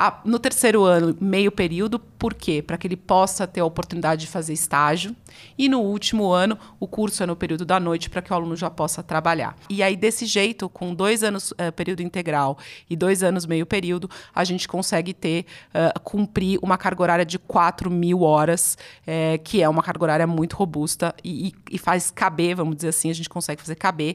Ah, 0.00 0.21
no 0.25 0.38
terceiro 0.38 0.85
ano, 0.85 1.17
meio 1.21 1.50
período, 1.50 1.99
por 1.99 2.33
quê? 2.33 2.62
Para 2.62 2.78
que 2.78 2.87
ele 2.87 2.97
possa 2.97 3.49
ter 3.49 3.59
a 3.59 3.64
oportunidade 3.64 4.21
de 4.21 4.26
fazer 4.28 4.52
estágio. 4.52 5.14
E 5.59 5.69
no 5.69 5.81
último 5.81 6.31
ano, 6.31 6.57
o 6.78 6.87
curso 6.87 7.25
é 7.25 7.26
no 7.26 7.35
período 7.35 7.64
da 7.64 7.81
noite, 7.81 8.09
para 8.09 8.23
que 8.23 8.33
o 8.33 8.37
aluno 8.37 8.55
já 8.55 8.71
possa 8.71 9.02
trabalhar. 9.02 9.57
E 9.69 9.83
aí, 9.83 9.97
desse 9.97 10.25
jeito, 10.25 10.69
com 10.69 10.95
dois 10.95 11.25
anos 11.25 11.50
uh, 11.50 11.73
período 11.75 12.00
integral 12.00 12.59
e 12.88 12.95
dois 12.95 13.25
anos 13.25 13.45
meio 13.45 13.67
período, 13.67 14.09
a 14.33 14.45
gente 14.45 14.69
consegue 14.69 15.12
ter, 15.12 15.47
uh, 15.75 15.99
cumprir 15.99 16.61
uma 16.62 16.78
carga 16.78 17.02
horária 17.02 17.26
de 17.26 17.37
4 17.37 17.90
mil 17.90 18.23
horas, 18.23 18.78
é, 19.05 19.37
que 19.38 19.61
é 19.61 19.69
uma 19.69 19.83
carga 19.83 20.05
horária 20.05 20.26
muito 20.28 20.55
robusta 20.55 21.12
e, 21.25 21.52
e, 21.73 21.76
faz 21.76 22.09
caber, 22.09 22.55
vamos 22.55 22.76
dizer 22.76 22.90
assim, 22.90 23.11
a 23.11 23.14
gente 23.14 23.28
consegue 23.28 23.61
fazer 23.61 23.75
caber 23.75 24.14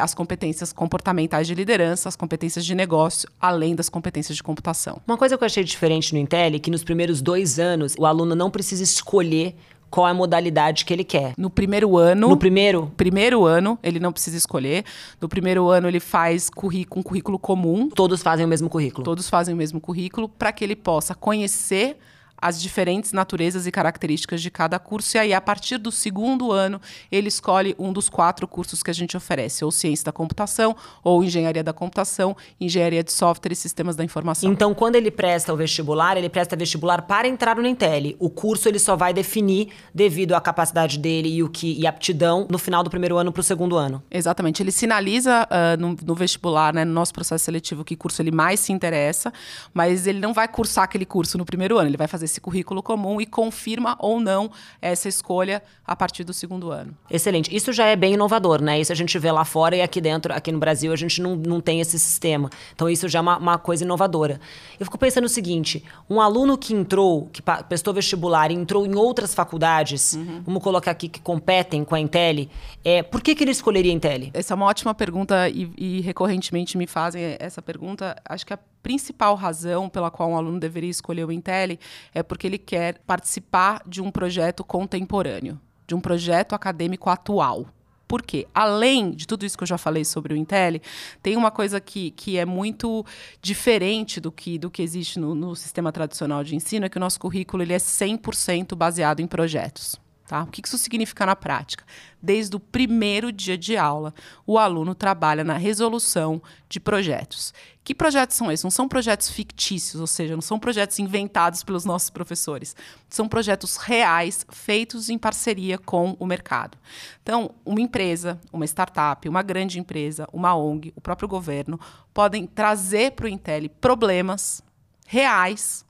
as 0.00 0.14
competências 0.14 0.72
comportamentais 0.72 1.46
de 1.46 1.54
liderança, 1.54 2.08
as 2.08 2.14
competências 2.14 2.64
de 2.64 2.74
negócio, 2.74 3.28
além 3.40 3.74
das 3.74 3.88
competências 3.88 4.36
de 4.36 4.42
computação. 4.42 5.00
Uma 5.06 5.16
coisa 5.24 5.38
que 5.38 5.44
eu 5.44 5.46
achei 5.46 5.64
diferente 5.64 6.12
no 6.12 6.18
Intel 6.18 6.54
é 6.54 6.58
que 6.58 6.70
nos 6.70 6.84
primeiros 6.84 7.22
dois 7.22 7.58
anos 7.58 7.94
o 7.98 8.04
aluno 8.04 8.34
não 8.34 8.50
precisa 8.50 8.82
escolher 8.82 9.54
qual 9.88 10.06
é 10.06 10.10
a 10.10 10.14
modalidade 10.14 10.84
que 10.84 10.92
ele 10.92 11.04
quer. 11.04 11.32
No 11.38 11.48
primeiro 11.48 11.96
ano. 11.96 12.28
No 12.28 12.36
primeiro? 12.36 12.92
Primeiro 12.94 13.46
ano, 13.46 13.78
ele 13.82 13.98
não 13.98 14.12
precisa 14.12 14.36
escolher. 14.36 14.84
No 15.18 15.26
primeiro 15.26 15.70
ano, 15.70 15.88
ele 15.88 16.00
faz 16.00 16.50
currículo, 16.50 17.00
um 17.00 17.02
currículo 17.02 17.38
comum. 17.38 17.88
Todos 17.88 18.20
fazem 18.22 18.44
o 18.44 18.48
mesmo 18.48 18.68
currículo. 18.68 19.02
Todos 19.02 19.30
fazem 19.30 19.54
o 19.54 19.56
mesmo 19.56 19.80
currículo, 19.80 20.28
para 20.28 20.52
que 20.52 20.62
ele 20.62 20.76
possa 20.76 21.14
conhecer 21.14 21.96
as 22.44 22.60
diferentes 22.60 23.10
naturezas 23.14 23.66
e 23.66 23.70
características 23.70 24.42
de 24.42 24.50
cada 24.50 24.78
curso. 24.78 25.16
E 25.16 25.18
aí, 25.18 25.32
a 25.32 25.40
partir 25.40 25.78
do 25.78 25.90
segundo 25.90 26.52
ano, 26.52 26.78
ele 27.10 27.28
escolhe 27.28 27.74
um 27.78 27.90
dos 27.90 28.10
quatro 28.10 28.46
cursos 28.46 28.82
que 28.82 28.90
a 28.90 28.94
gente 28.94 29.16
oferece, 29.16 29.64
ou 29.64 29.70
ciência 29.70 30.04
da 30.04 30.12
computação, 30.12 30.76
ou 31.02 31.24
engenharia 31.24 31.64
da 31.64 31.72
computação, 31.72 32.36
engenharia 32.60 33.02
de 33.02 33.10
software 33.10 33.52
e 33.52 33.56
sistemas 33.56 33.96
da 33.96 34.04
informação. 34.04 34.52
Então, 34.52 34.74
quando 34.74 34.96
ele 34.96 35.10
presta 35.10 35.54
o 35.54 35.56
vestibular, 35.56 36.18
ele 36.18 36.28
presta 36.28 36.54
vestibular 36.54 37.00
para 37.02 37.26
entrar 37.26 37.56
no 37.56 37.66
Intel. 37.66 38.14
O 38.18 38.28
curso 38.28 38.68
ele 38.68 38.78
só 38.78 38.94
vai 38.94 39.14
definir 39.14 39.68
devido 39.94 40.34
à 40.34 40.40
capacidade 40.40 40.98
dele 40.98 41.30
e 41.30 41.42
o 41.42 41.48
que 41.48 41.72
e 41.80 41.86
aptidão 41.86 42.46
no 42.50 42.58
final 42.58 42.82
do 42.82 42.90
primeiro 42.90 43.16
ano 43.16 43.32
para 43.32 43.40
o 43.40 43.42
segundo 43.42 43.74
ano. 43.78 44.02
Exatamente. 44.10 44.62
Ele 44.62 44.70
sinaliza 44.70 45.48
uh, 45.50 45.80
no, 45.80 45.96
no, 46.04 46.14
vestibular, 46.14 46.74
né, 46.74 46.84
no 46.84 46.92
nosso 46.92 47.14
processo 47.14 47.42
seletivo, 47.42 47.82
que 47.82 47.96
curso 47.96 48.20
ele 48.20 48.30
mais 48.30 48.60
se 48.60 48.70
interessa, 48.70 49.32
mas 49.72 50.06
ele 50.06 50.20
não 50.20 50.34
vai 50.34 50.46
cursar 50.46 50.84
aquele 50.84 51.06
curso 51.06 51.38
no 51.38 51.46
primeiro 51.46 51.78
ano. 51.78 51.88
Ele 51.88 51.96
vai 51.96 52.06
fazer 52.06 52.33
esse 52.34 52.40
currículo 52.40 52.82
comum 52.82 53.20
e 53.20 53.26
confirma 53.26 53.96
ou 54.00 54.18
não 54.18 54.50
essa 54.82 55.08
escolha 55.08 55.62
a 55.86 55.94
partir 55.94 56.24
do 56.24 56.32
segundo 56.32 56.70
ano. 56.70 56.96
Excelente. 57.10 57.54
Isso 57.54 57.72
já 57.72 57.86
é 57.86 57.94
bem 57.94 58.14
inovador, 58.14 58.60
né? 58.60 58.80
Isso 58.80 58.92
a 58.92 58.96
gente 58.96 59.18
vê 59.18 59.30
lá 59.30 59.44
fora 59.44 59.76
e 59.76 59.82
aqui 59.82 60.00
dentro, 60.00 60.32
aqui 60.32 60.50
no 60.50 60.58
Brasil, 60.58 60.92
a 60.92 60.96
gente 60.96 61.22
não, 61.22 61.36
não 61.36 61.60
tem 61.60 61.80
esse 61.80 61.98
sistema. 61.98 62.50
Então, 62.74 62.88
isso 62.90 63.08
já 63.08 63.20
é 63.20 63.22
uma, 63.22 63.38
uma 63.38 63.58
coisa 63.58 63.84
inovadora. 63.84 64.40
Eu 64.78 64.86
fico 64.86 64.98
pensando 64.98 65.24
o 65.24 65.28
seguinte: 65.28 65.84
um 66.10 66.20
aluno 66.20 66.58
que 66.58 66.74
entrou, 66.74 67.28
que 67.32 67.42
prestou 67.42 67.94
vestibular 67.94 68.50
e 68.50 68.54
entrou 68.54 68.84
em 68.84 68.94
outras 68.96 69.34
faculdades, 69.34 70.14
uhum. 70.14 70.42
vamos 70.44 70.62
colocar 70.62 70.90
aqui 70.90 71.08
que 71.08 71.20
competem 71.20 71.84
com 71.84 71.94
a 71.94 72.00
Intel, 72.00 72.48
é, 72.84 73.02
por 73.02 73.22
que, 73.22 73.34
que 73.34 73.44
ele 73.44 73.52
escolheria 73.52 73.92
a 73.92 73.94
Intel? 73.94 74.30
Essa 74.32 74.54
é 74.54 74.56
uma 74.56 74.66
ótima 74.66 74.94
pergunta 74.94 75.48
e, 75.48 75.70
e 75.76 76.00
recorrentemente 76.00 76.76
me 76.76 76.86
fazem 76.86 77.36
essa 77.38 77.62
pergunta. 77.62 78.16
Acho 78.28 78.46
que 78.46 78.52
a 78.52 78.58
principal 78.84 79.34
razão 79.34 79.88
pela 79.88 80.10
qual 80.10 80.30
um 80.30 80.36
aluno 80.36 80.60
deveria 80.60 80.90
escolher 80.90 81.24
o 81.24 81.32
Intel 81.32 81.78
é 82.14 82.22
porque 82.22 82.46
ele 82.46 82.58
quer 82.58 82.98
participar 82.98 83.82
de 83.86 84.02
um 84.02 84.10
projeto 84.10 84.62
contemporâneo, 84.62 85.58
de 85.86 85.94
um 85.94 86.00
projeto 86.00 86.54
acadêmico 86.54 87.08
atual. 87.08 87.66
Por 88.06 88.20
quê? 88.20 88.46
Além 88.54 89.12
de 89.12 89.26
tudo 89.26 89.46
isso 89.46 89.56
que 89.56 89.62
eu 89.62 89.66
já 89.66 89.78
falei 89.78 90.04
sobre 90.04 90.34
o 90.34 90.36
Intel, 90.36 90.78
tem 91.22 91.34
uma 91.34 91.50
coisa 91.50 91.80
que, 91.80 92.10
que 92.10 92.36
é 92.36 92.44
muito 92.44 93.06
diferente 93.40 94.20
do 94.20 94.30
que, 94.30 94.58
do 94.58 94.70
que 94.70 94.82
existe 94.82 95.18
no, 95.18 95.34
no 95.34 95.56
sistema 95.56 95.90
tradicional 95.90 96.44
de 96.44 96.54
ensino, 96.54 96.84
é 96.84 96.90
que 96.90 96.98
o 96.98 97.00
nosso 97.00 97.18
currículo 97.18 97.62
ele 97.62 97.72
é 97.72 97.78
100% 97.78 98.76
baseado 98.76 99.20
em 99.20 99.26
projetos. 99.26 99.98
Tá? 100.26 100.42
O 100.42 100.46
que 100.46 100.62
isso 100.64 100.78
significa 100.78 101.26
na 101.26 101.36
prática? 101.36 101.84
Desde 102.22 102.56
o 102.56 102.60
primeiro 102.60 103.30
dia 103.30 103.58
de 103.58 103.76
aula, 103.76 104.14
o 104.46 104.58
aluno 104.58 104.94
trabalha 104.94 105.44
na 105.44 105.58
resolução 105.58 106.40
de 106.66 106.80
projetos. 106.80 107.52
Que 107.84 107.94
projetos 107.94 108.34
são 108.34 108.50
esses? 108.50 108.64
Não 108.64 108.70
são 108.70 108.88
projetos 108.88 109.28
fictícios, 109.28 110.00
ou 110.00 110.06
seja, 110.06 110.34
não 110.34 110.40
são 110.40 110.58
projetos 110.58 110.98
inventados 110.98 111.62
pelos 111.62 111.84
nossos 111.84 112.08
professores. 112.08 112.74
São 113.10 113.28
projetos 113.28 113.76
reais, 113.76 114.46
feitos 114.50 115.10
em 115.10 115.18
parceria 115.18 115.76
com 115.76 116.16
o 116.18 116.24
mercado. 116.24 116.78
Então, 117.22 117.50
uma 117.62 117.82
empresa, 117.82 118.40
uma 118.50 118.64
startup, 118.64 119.28
uma 119.28 119.42
grande 119.42 119.78
empresa, 119.78 120.26
uma 120.32 120.56
ONG, 120.56 120.90
o 120.96 121.02
próprio 121.02 121.28
governo, 121.28 121.78
podem 122.14 122.46
trazer 122.46 123.12
para 123.12 123.26
o 123.26 123.28
Intel 123.28 123.68
problemas 123.78 124.62
reais 125.06 125.84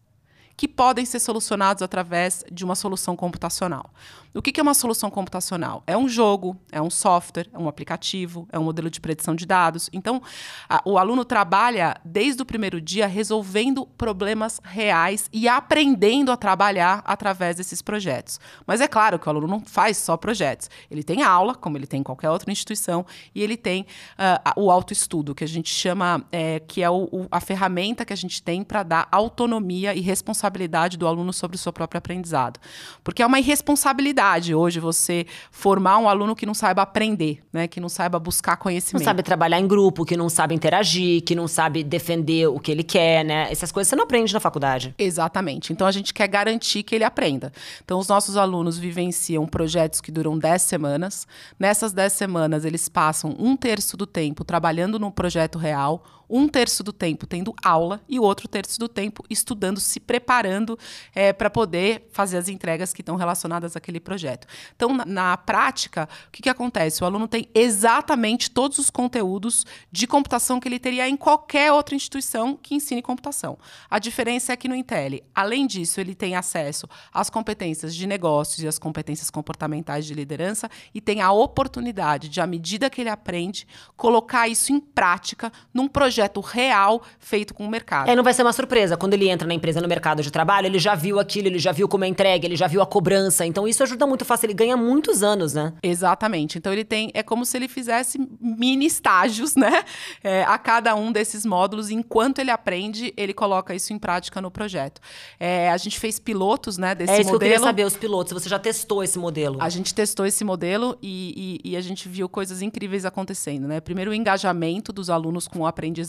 que 0.56 0.68
podem 0.68 1.04
ser 1.04 1.20
solucionados 1.20 1.82
através 1.82 2.44
de 2.50 2.64
uma 2.64 2.74
solução 2.74 3.16
computacional. 3.16 3.90
O 4.36 4.42
que 4.42 4.58
é 4.58 4.62
uma 4.62 4.74
solução 4.74 5.10
computacional? 5.10 5.84
É 5.86 5.96
um 5.96 6.08
jogo, 6.08 6.56
é 6.72 6.82
um 6.82 6.90
software, 6.90 7.46
é 7.52 7.58
um 7.58 7.68
aplicativo, 7.68 8.48
é 8.50 8.58
um 8.58 8.64
modelo 8.64 8.90
de 8.90 9.00
predição 9.00 9.32
de 9.32 9.46
dados. 9.46 9.88
Então, 9.92 10.20
a, 10.68 10.82
o 10.84 10.98
aluno 10.98 11.24
trabalha 11.24 11.94
desde 12.04 12.42
o 12.42 12.44
primeiro 12.44 12.80
dia 12.80 13.06
resolvendo 13.06 13.86
problemas 13.86 14.60
reais 14.64 15.30
e 15.32 15.46
aprendendo 15.46 16.32
a 16.32 16.36
trabalhar 16.36 17.00
através 17.04 17.58
desses 17.58 17.80
projetos. 17.80 18.40
Mas 18.66 18.80
é 18.80 18.88
claro 18.88 19.20
que 19.20 19.28
o 19.28 19.30
aluno 19.30 19.46
não 19.46 19.60
faz 19.60 19.98
só 19.98 20.16
projetos. 20.16 20.68
Ele 20.90 21.04
tem 21.04 21.22
aula, 21.22 21.54
como 21.54 21.78
ele 21.78 21.86
tem 21.86 22.00
em 22.00 22.02
qualquer 22.04 22.28
outra 22.28 22.50
instituição, 22.50 23.06
e 23.32 23.40
ele 23.40 23.56
tem 23.56 23.86
uh, 24.18 24.60
o 24.60 24.68
autoestudo, 24.68 25.32
que 25.32 25.44
a 25.44 25.48
gente 25.48 25.72
chama, 25.72 26.26
é, 26.32 26.58
que 26.58 26.82
é 26.82 26.90
o, 26.90 27.04
o, 27.12 27.28
a 27.30 27.38
ferramenta 27.38 28.04
que 28.04 28.12
a 28.12 28.16
gente 28.16 28.42
tem 28.42 28.64
para 28.64 28.82
dar 28.82 29.06
autonomia 29.12 29.94
e 29.94 30.00
responsabilidade 30.00 30.96
do 30.96 31.06
aluno 31.06 31.32
sobre 31.32 31.54
o 31.54 31.58
seu 31.58 31.72
próprio 31.72 31.98
aprendizado. 31.98 32.58
Porque 33.04 33.22
é 33.22 33.26
uma 33.26 33.38
irresponsabilidade 33.38 34.23
hoje 34.54 34.80
você 34.80 35.26
formar 35.50 35.98
um 35.98 36.08
aluno 36.08 36.34
que 36.34 36.46
não 36.46 36.54
saiba 36.54 36.82
aprender, 36.82 37.42
né? 37.52 37.66
Que 37.68 37.80
não 37.80 37.88
saiba 37.88 38.18
buscar 38.18 38.56
conhecimento. 38.56 39.02
Não 39.02 39.04
sabe 39.04 39.22
trabalhar 39.22 39.58
em 39.58 39.66
grupo, 39.66 40.04
que 40.04 40.16
não 40.16 40.28
sabe 40.28 40.54
interagir, 40.54 41.22
que 41.22 41.34
não 41.34 41.48
sabe 41.48 41.82
defender 41.82 42.46
o 42.48 42.58
que 42.58 42.70
ele 42.70 42.82
quer, 42.82 43.24
né? 43.24 43.48
Essas 43.50 43.72
coisas 43.72 43.88
você 43.88 43.96
não 43.96 44.04
aprende 44.04 44.32
na 44.32 44.40
faculdade. 44.40 44.94
Exatamente. 44.98 45.72
Então 45.72 45.86
a 45.86 45.92
gente 45.92 46.12
quer 46.14 46.28
garantir 46.28 46.82
que 46.82 46.94
ele 46.94 47.04
aprenda. 47.04 47.52
Então 47.84 47.98
os 47.98 48.08
nossos 48.08 48.36
alunos 48.36 48.78
vivenciam 48.78 49.46
projetos 49.46 50.00
que 50.00 50.10
duram 50.10 50.38
10 50.38 50.62
semanas. 50.62 51.26
Nessas 51.58 51.92
10 51.92 52.12
semanas 52.12 52.64
eles 52.64 52.88
passam 52.88 53.34
um 53.38 53.56
terço 53.56 53.96
do 53.96 54.06
tempo 54.06 54.44
trabalhando 54.44 54.98
no 54.98 55.10
projeto 55.10 55.58
real, 55.58 56.02
um 56.28 56.48
terço 56.48 56.82
do 56.82 56.92
tempo 56.92 57.26
tendo 57.26 57.54
aula 57.62 58.00
e 58.08 58.18
o 58.18 58.22
outro 58.22 58.48
terço 58.48 58.78
do 58.78 58.88
tempo 58.88 59.24
estudando, 59.28 59.80
se 59.80 60.00
preparando 60.00 60.78
é, 61.14 61.32
para 61.32 61.50
poder 61.50 62.08
fazer 62.12 62.38
as 62.38 62.48
entregas 62.48 62.92
que 62.92 63.02
estão 63.02 63.16
relacionadas 63.16 63.76
àquele 63.76 64.00
projeto. 64.00 64.46
Então, 64.74 64.94
na, 64.94 65.04
na 65.04 65.36
prática, 65.36 66.08
o 66.28 66.30
que, 66.30 66.42
que 66.42 66.48
acontece? 66.48 67.02
O 67.02 67.06
aluno 67.06 67.28
tem 67.28 67.48
exatamente 67.54 68.50
todos 68.50 68.78
os 68.78 68.90
conteúdos 68.90 69.66
de 69.92 70.06
computação 70.06 70.58
que 70.58 70.68
ele 70.68 70.78
teria 70.78 71.08
em 71.08 71.16
qualquer 71.16 71.72
outra 71.72 71.94
instituição 71.94 72.56
que 72.56 72.74
ensine 72.74 73.02
computação. 73.02 73.58
A 73.90 73.98
diferença 73.98 74.52
é 74.52 74.56
que 74.56 74.68
no 74.68 74.74
Intel, 74.74 75.20
além 75.34 75.66
disso, 75.66 76.00
ele 76.00 76.14
tem 76.14 76.36
acesso 76.36 76.88
às 77.12 77.28
competências 77.28 77.94
de 77.94 78.06
negócios 78.06 78.62
e 78.62 78.68
às 78.68 78.78
competências 78.78 79.30
comportamentais 79.30 80.06
de 80.06 80.14
liderança 80.14 80.70
e 80.94 81.00
tem 81.00 81.20
a 81.20 81.30
oportunidade 81.32 82.28
de, 82.28 82.40
à 82.40 82.46
medida 82.46 82.88
que 82.88 83.00
ele 83.00 83.10
aprende, 83.10 83.66
colocar 83.96 84.48
isso 84.48 84.72
em 84.72 84.80
prática 84.80 85.52
num 85.72 85.88
projeto 85.88 86.13
projeto 86.14 86.40
real 86.40 87.02
feito 87.18 87.52
com 87.52 87.66
o 87.66 87.68
mercado. 87.68 88.08
É, 88.08 88.14
não 88.14 88.22
vai 88.22 88.32
ser 88.32 88.42
uma 88.42 88.52
surpresa. 88.52 88.96
Quando 88.96 89.14
ele 89.14 89.28
entra 89.28 89.48
na 89.48 89.54
empresa, 89.54 89.80
no 89.80 89.88
mercado 89.88 90.22
de 90.22 90.30
trabalho, 90.30 90.66
ele 90.66 90.78
já 90.78 90.94
viu 90.94 91.18
aquilo, 91.18 91.48
ele 91.48 91.58
já 91.58 91.72
viu 91.72 91.88
como 91.88 92.04
é 92.04 92.08
entregue, 92.08 92.46
ele 92.46 92.56
já 92.56 92.68
viu 92.68 92.80
a 92.80 92.86
cobrança. 92.86 93.44
Então 93.44 93.66
isso 93.66 93.82
ajuda 93.82 94.06
muito 94.06 94.24
fácil. 94.24 94.46
Ele 94.46 94.54
ganha 94.54 94.76
muitos 94.76 95.24
anos, 95.24 95.54
né? 95.54 95.72
Exatamente. 95.82 96.56
Então 96.56 96.72
ele 96.72 96.84
tem. 96.84 97.10
É 97.14 97.22
como 97.22 97.44
se 97.44 97.56
ele 97.56 97.66
fizesse 97.66 98.18
mini 98.40 98.86
estágios, 98.86 99.56
né? 99.56 99.82
É, 100.22 100.44
a 100.44 100.56
cada 100.56 100.94
um 100.94 101.10
desses 101.10 101.44
módulos. 101.44 101.90
Enquanto 101.90 102.38
ele 102.38 102.50
aprende, 102.50 103.12
ele 103.16 103.34
coloca 103.34 103.74
isso 103.74 103.92
em 103.92 103.98
prática 103.98 104.40
no 104.40 104.50
projeto. 104.50 105.00
É, 105.40 105.70
a 105.70 105.76
gente 105.76 105.98
fez 105.98 106.20
pilotos, 106.20 106.78
né, 106.78 106.94
desse 106.94 107.12
é 107.12 107.20
isso 107.20 107.32
modelo. 107.32 107.38
que 107.38 107.44
eu 107.44 107.50
queria 107.50 107.64
saber, 107.64 107.84
os 107.84 107.96
pilotos. 107.96 108.32
Você 108.32 108.48
já 108.48 108.58
testou 108.58 109.02
esse 109.02 109.18
modelo? 109.18 109.58
A 109.60 109.68
gente 109.68 109.94
testou 109.94 110.24
esse 110.24 110.44
modelo 110.44 110.96
e, 111.02 111.60
e, 111.64 111.72
e 111.72 111.76
a 111.76 111.80
gente 111.80 112.08
viu 112.08 112.28
coisas 112.28 112.62
incríveis 112.62 113.04
acontecendo, 113.04 113.66
né? 113.66 113.80
Primeiro, 113.80 114.10
o 114.10 114.14
engajamento 114.14 114.92
dos 114.92 115.10
alunos 115.10 115.48
com 115.48 115.60
o 115.60 115.66
aprendizado, 115.66 116.03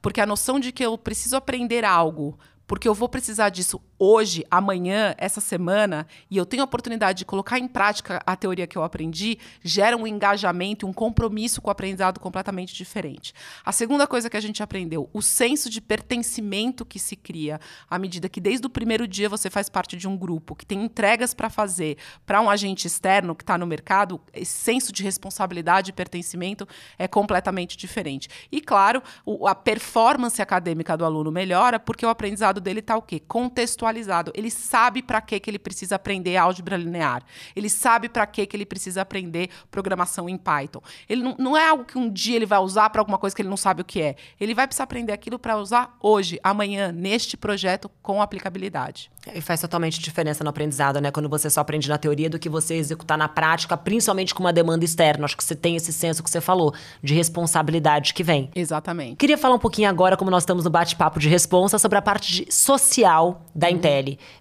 porque 0.00 0.20
a 0.20 0.26
noção 0.26 0.60
de 0.60 0.72
que 0.72 0.84
eu 0.84 0.96
preciso 0.96 1.36
aprender 1.36 1.84
algo 1.84 2.38
porque 2.66 2.86
eu 2.86 2.94
vou 2.94 3.08
precisar 3.08 3.48
disso 3.48 3.80
hoje, 3.98 4.44
amanhã, 4.50 5.14
essa 5.18 5.40
semana, 5.40 6.06
e 6.30 6.36
eu 6.36 6.46
tenho 6.46 6.62
a 6.62 6.64
oportunidade 6.64 7.18
de 7.18 7.24
colocar 7.24 7.58
em 7.58 7.66
prática 7.66 8.22
a 8.24 8.36
teoria 8.36 8.66
que 8.66 8.78
eu 8.78 8.84
aprendi, 8.84 9.38
gera 9.62 9.96
um 9.96 10.06
engajamento, 10.06 10.86
um 10.86 10.92
compromisso 10.92 11.60
com 11.60 11.68
o 11.68 11.70
aprendizado 11.72 12.20
completamente 12.20 12.74
diferente. 12.74 13.32
A 13.64 13.72
segunda 13.72 14.06
coisa 14.06 14.30
que 14.30 14.36
a 14.36 14.40
gente 14.40 14.62
aprendeu, 14.62 15.10
o 15.12 15.20
senso 15.20 15.68
de 15.68 15.80
pertencimento 15.80 16.84
que 16.84 16.98
se 16.98 17.16
cria 17.16 17.60
à 17.90 17.98
medida 17.98 18.28
que 18.28 18.40
desde 18.40 18.66
o 18.66 18.70
primeiro 18.70 19.08
dia 19.08 19.28
você 19.28 19.50
faz 19.50 19.68
parte 19.68 19.96
de 19.96 20.06
um 20.06 20.16
grupo, 20.16 20.54
que 20.54 20.64
tem 20.64 20.84
entregas 20.84 21.34
para 21.34 21.50
fazer 21.50 21.96
para 22.24 22.40
um 22.40 22.48
agente 22.48 22.86
externo 22.86 23.34
que 23.34 23.42
está 23.42 23.58
no 23.58 23.66
mercado, 23.66 24.20
esse 24.32 24.52
senso 24.52 24.92
de 24.92 25.02
responsabilidade 25.02 25.90
e 25.90 25.92
pertencimento 25.92 26.68
é 26.98 27.08
completamente 27.08 27.76
diferente. 27.76 28.28
E 28.52 28.60
claro, 28.60 29.02
o, 29.24 29.48
a 29.48 29.54
performance 29.54 30.40
acadêmica 30.40 30.96
do 30.96 31.04
aluno 31.04 31.32
melhora 31.32 31.80
porque 31.80 32.06
o 32.06 32.08
aprendizado 32.08 32.60
dele 32.60 32.80
está 32.80 32.96
o 32.96 33.02
quê? 33.02 33.20
Contextualizado. 33.20 33.87
Ele 34.34 34.50
sabe 34.50 35.02
para 35.02 35.20
que, 35.20 35.40
ele 35.46 35.58
precisa 35.58 35.96
aprender 35.96 36.36
álgebra 36.36 36.76
linear. 36.76 37.22
Ele 37.54 37.68
sabe 37.68 38.08
para 38.08 38.26
que, 38.26 38.48
ele 38.52 38.66
precisa 38.66 39.02
aprender 39.02 39.50
programação 39.70 40.28
em 40.28 40.36
Python. 40.36 40.80
Ele 41.08 41.22
não, 41.22 41.36
não 41.38 41.56
é 41.56 41.68
algo 41.68 41.84
que 41.84 41.98
um 41.98 42.10
dia 42.10 42.36
ele 42.36 42.46
vai 42.46 42.58
usar 42.58 42.90
para 42.90 43.00
alguma 43.00 43.18
coisa 43.18 43.34
que 43.34 43.42
ele 43.42 43.48
não 43.48 43.56
sabe 43.56 43.82
o 43.82 43.84
que 43.84 44.00
é. 44.00 44.16
Ele 44.40 44.54
vai 44.54 44.66
precisar 44.66 44.84
aprender 44.84 45.12
aquilo 45.12 45.38
para 45.38 45.56
usar 45.56 45.96
hoje, 46.00 46.38
amanhã, 46.42 46.92
neste 46.92 47.36
projeto 47.36 47.90
com 48.02 48.20
aplicabilidade. 48.20 49.10
E 49.34 49.40
faz 49.40 49.60
totalmente 49.60 50.00
diferença 50.00 50.42
no 50.42 50.50
aprendizado, 50.50 51.00
né? 51.00 51.10
Quando 51.10 51.28
você 51.28 51.50
só 51.50 51.60
aprende 51.60 51.88
na 51.88 51.98
teoria 51.98 52.30
do 52.30 52.38
que 52.38 52.48
você 52.48 52.74
executar 52.74 53.18
na 53.18 53.28
prática, 53.28 53.76
principalmente 53.76 54.34
com 54.34 54.42
uma 54.42 54.52
demanda 54.52 54.84
externa. 54.84 55.24
Acho 55.24 55.36
que 55.36 55.44
você 55.44 55.54
tem 55.54 55.76
esse 55.76 55.92
senso 55.92 56.22
que 56.22 56.30
você 56.30 56.40
falou, 56.40 56.74
de 57.02 57.14
responsabilidade 57.14 58.14
que 58.14 58.22
vem. 58.22 58.50
Exatamente. 58.54 59.16
Queria 59.16 59.36
falar 59.36 59.54
um 59.54 59.58
pouquinho 59.58 59.88
agora, 59.88 60.16
como 60.16 60.30
nós 60.30 60.42
estamos 60.42 60.64
no 60.64 60.70
bate-papo 60.70 61.18
de 61.18 61.28
responsa, 61.28 61.78
sobre 61.78 61.98
a 61.98 62.02
parte 62.02 62.32
de 62.32 62.52
social 62.52 63.42
da 63.54 63.70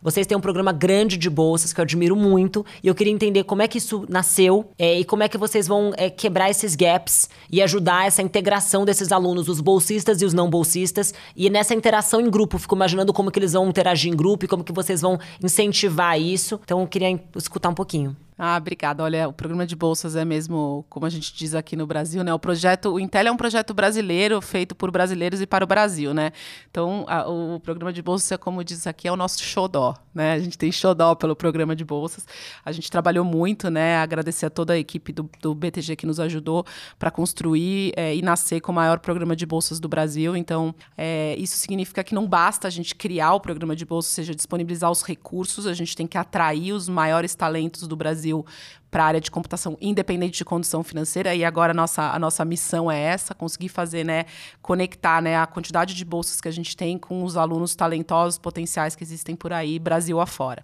Vocês 0.01 0.27
têm 0.27 0.37
um 0.37 0.41
programa 0.41 0.71
grande 0.71 1.17
de 1.17 1.29
bolsas 1.29 1.73
que 1.73 1.79
eu 1.79 1.83
admiro 1.83 2.15
muito 2.15 2.65
e 2.83 2.87
eu 2.87 2.95
queria 2.95 3.13
entender 3.13 3.43
como 3.43 3.61
é 3.61 3.67
que 3.67 3.77
isso 3.77 4.05
nasceu 4.09 4.69
é, 4.77 4.99
e 4.99 5.05
como 5.05 5.23
é 5.23 5.27
que 5.27 5.37
vocês 5.37 5.67
vão 5.67 5.93
é, 5.97 6.09
quebrar 6.09 6.49
esses 6.49 6.75
gaps 6.75 7.29
e 7.51 7.61
ajudar 7.61 8.07
essa 8.07 8.21
integração 8.21 8.85
desses 8.85 9.11
alunos, 9.11 9.47
os 9.47 9.61
bolsistas 9.61 10.21
e 10.21 10.25
os 10.25 10.33
não 10.33 10.49
bolsistas. 10.49 11.13
E 11.35 11.49
nessa 11.49 11.73
interação 11.73 12.19
em 12.19 12.29
grupo, 12.29 12.57
fico 12.57 12.75
imaginando 12.75 13.13
como 13.13 13.31
que 13.31 13.39
eles 13.39 13.53
vão 13.53 13.69
interagir 13.69 14.11
em 14.11 14.15
grupo 14.15 14.45
e 14.45 14.47
como 14.47 14.63
que 14.63 14.73
vocês 14.73 15.01
vão 15.01 15.19
incentivar 15.43 16.19
isso. 16.19 16.59
Então 16.63 16.81
eu 16.81 16.87
queria 16.87 17.19
escutar 17.35 17.69
um 17.69 17.75
pouquinho. 17.75 18.15
Ah, 18.39 18.55
obrigada. 18.55 19.01
Olha, 19.01 19.27
o 19.27 19.33
programa 19.33 19.65
de 19.65 19.75
bolsas 19.75 20.15
é 20.15 20.23
mesmo, 20.23 20.85
como 20.89 21.07
a 21.07 21.09
gente 21.09 21.33
diz 21.33 21.55
aqui 21.55 21.75
no 21.75 21.87
Brasil, 21.87 22.23
né? 22.23 22.31
O 22.31 22.37
projeto, 22.37 22.93
o 22.93 22.99
Intel 22.99 23.25
é 23.25 23.31
um 23.31 23.37
projeto 23.37 23.73
brasileiro 23.73 24.39
feito 24.41 24.75
por 24.75 24.91
brasileiros 24.91 25.41
e 25.41 25.47
para 25.47 25.63
o 25.63 25.67
Brasil, 25.67 26.13
né? 26.13 26.31
Então, 26.69 27.03
a, 27.07 27.27
o 27.27 27.59
programa 27.59 27.91
de 27.91 27.99
bolsas, 28.03 28.37
como 28.37 28.63
diz 28.63 28.85
aqui, 28.85 29.07
é 29.07 29.11
o 29.11 29.15
nosso 29.15 29.41
xodó, 29.41 29.95
né? 30.13 30.33
A 30.33 30.39
gente 30.39 30.55
tem 30.55 30.71
xodó 30.71 31.15
pelo 31.15 31.35
programa 31.35 31.75
de 31.75 31.83
bolsas. 31.83 32.27
A 32.63 32.71
gente 32.71 32.91
trabalhou 32.91 33.25
muito, 33.25 33.71
né? 33.71 33.97
Agradecer 33.97 34.45
a 34.45 34.51
toda 34.51 34.73
a 34.73 34.77
equipe 34.77 35.11
do, 35.11 35.27
do 35.41 35.55
BTG 35.55 35.95
que 35.95 36.05
nos 36.05 36.19
ajudou 36.19 36.63
para 36.99 37.09
construir 37.09 37.91
é, 37.97 38.15
e 38.15 38.21
nascer 38.21 38.61
com 38.61 38.71
o 38.71 38.75
maior 38.75 38.99
programa 38.99 39.35
de 39.35 39.47
bolsas 39.47 39.79
do 39.79 39.89
Brasil. 39.89 40.37
Então, 40.37 40.75
é, 40.95 41.35
isso 41.39 41.57
significa 41.57 42.03
que 42.03 42.13
não 42.13 42.27
basta 42.27 42.67
a 42.67 42.71
gente 42.71 42.93
criar 42.93 43.33
o 43.33 43.39
programa 43.39 43.75
de 43.75 43.83
bolsas, 43.83 44.11
ou 44.11 44.15
seja, 44.15 44.35
disponibilizar 44.35 44.91
os 44.91 45.01
recursos, 45.01 45.65
a 45.65 45.73
gente 45.73 45.95
tem 45.95 46.05
que 46.05 46.19
atrair 46.19 46.71
os 46.71 46.87
maiores 46.87 47.33
talentos 47.33 47.87
do 47.87 47.95
Brasil 47.95 48.26
Brasil 48.27 48.45
para 48.89 49.03
a 49.03 49.07
área 49.07 49.21
de 49.21 49.29
computação 49.29 49.77
independente 49.81 50.37
de 50.37 50.45
condição 50.45 50.81
financeira 50.81 51.35
e 51.35 51.43
agora 51.43 51.71
a 51.71 51.73
nossa, 51.73 52.09
a 52.09 52.17
nossa 52.17 52.45
missão 52.45 52.89
é 52.89 52.99
essa, 52.99 53.35
conseguir 53.35 53.67
fazer, 53.67 54.05
né, 54.05 54.25
conectar, 54.61 55.21
né, 55.21 55.37
a 55.37 55.45
quantidade 55.45 55.93
de 55.93 56.05
bolsas 56.05 56.39
que 56.39 56.47
a 56.47 56.51
gente 56.51 56.75
tem 56.75 56.97
com 56.97 57.23
os 57.23 57.35
alunos 57.35 57.75
talentosos, 57.75 58.39
potenciais 58.39 58.95
que 58.95 59.03
existem 59.03 59.35
por 59.35 59.51
aí, 59.51 59.77
Brasil 59.77 60.21
afora. 60.21 60.63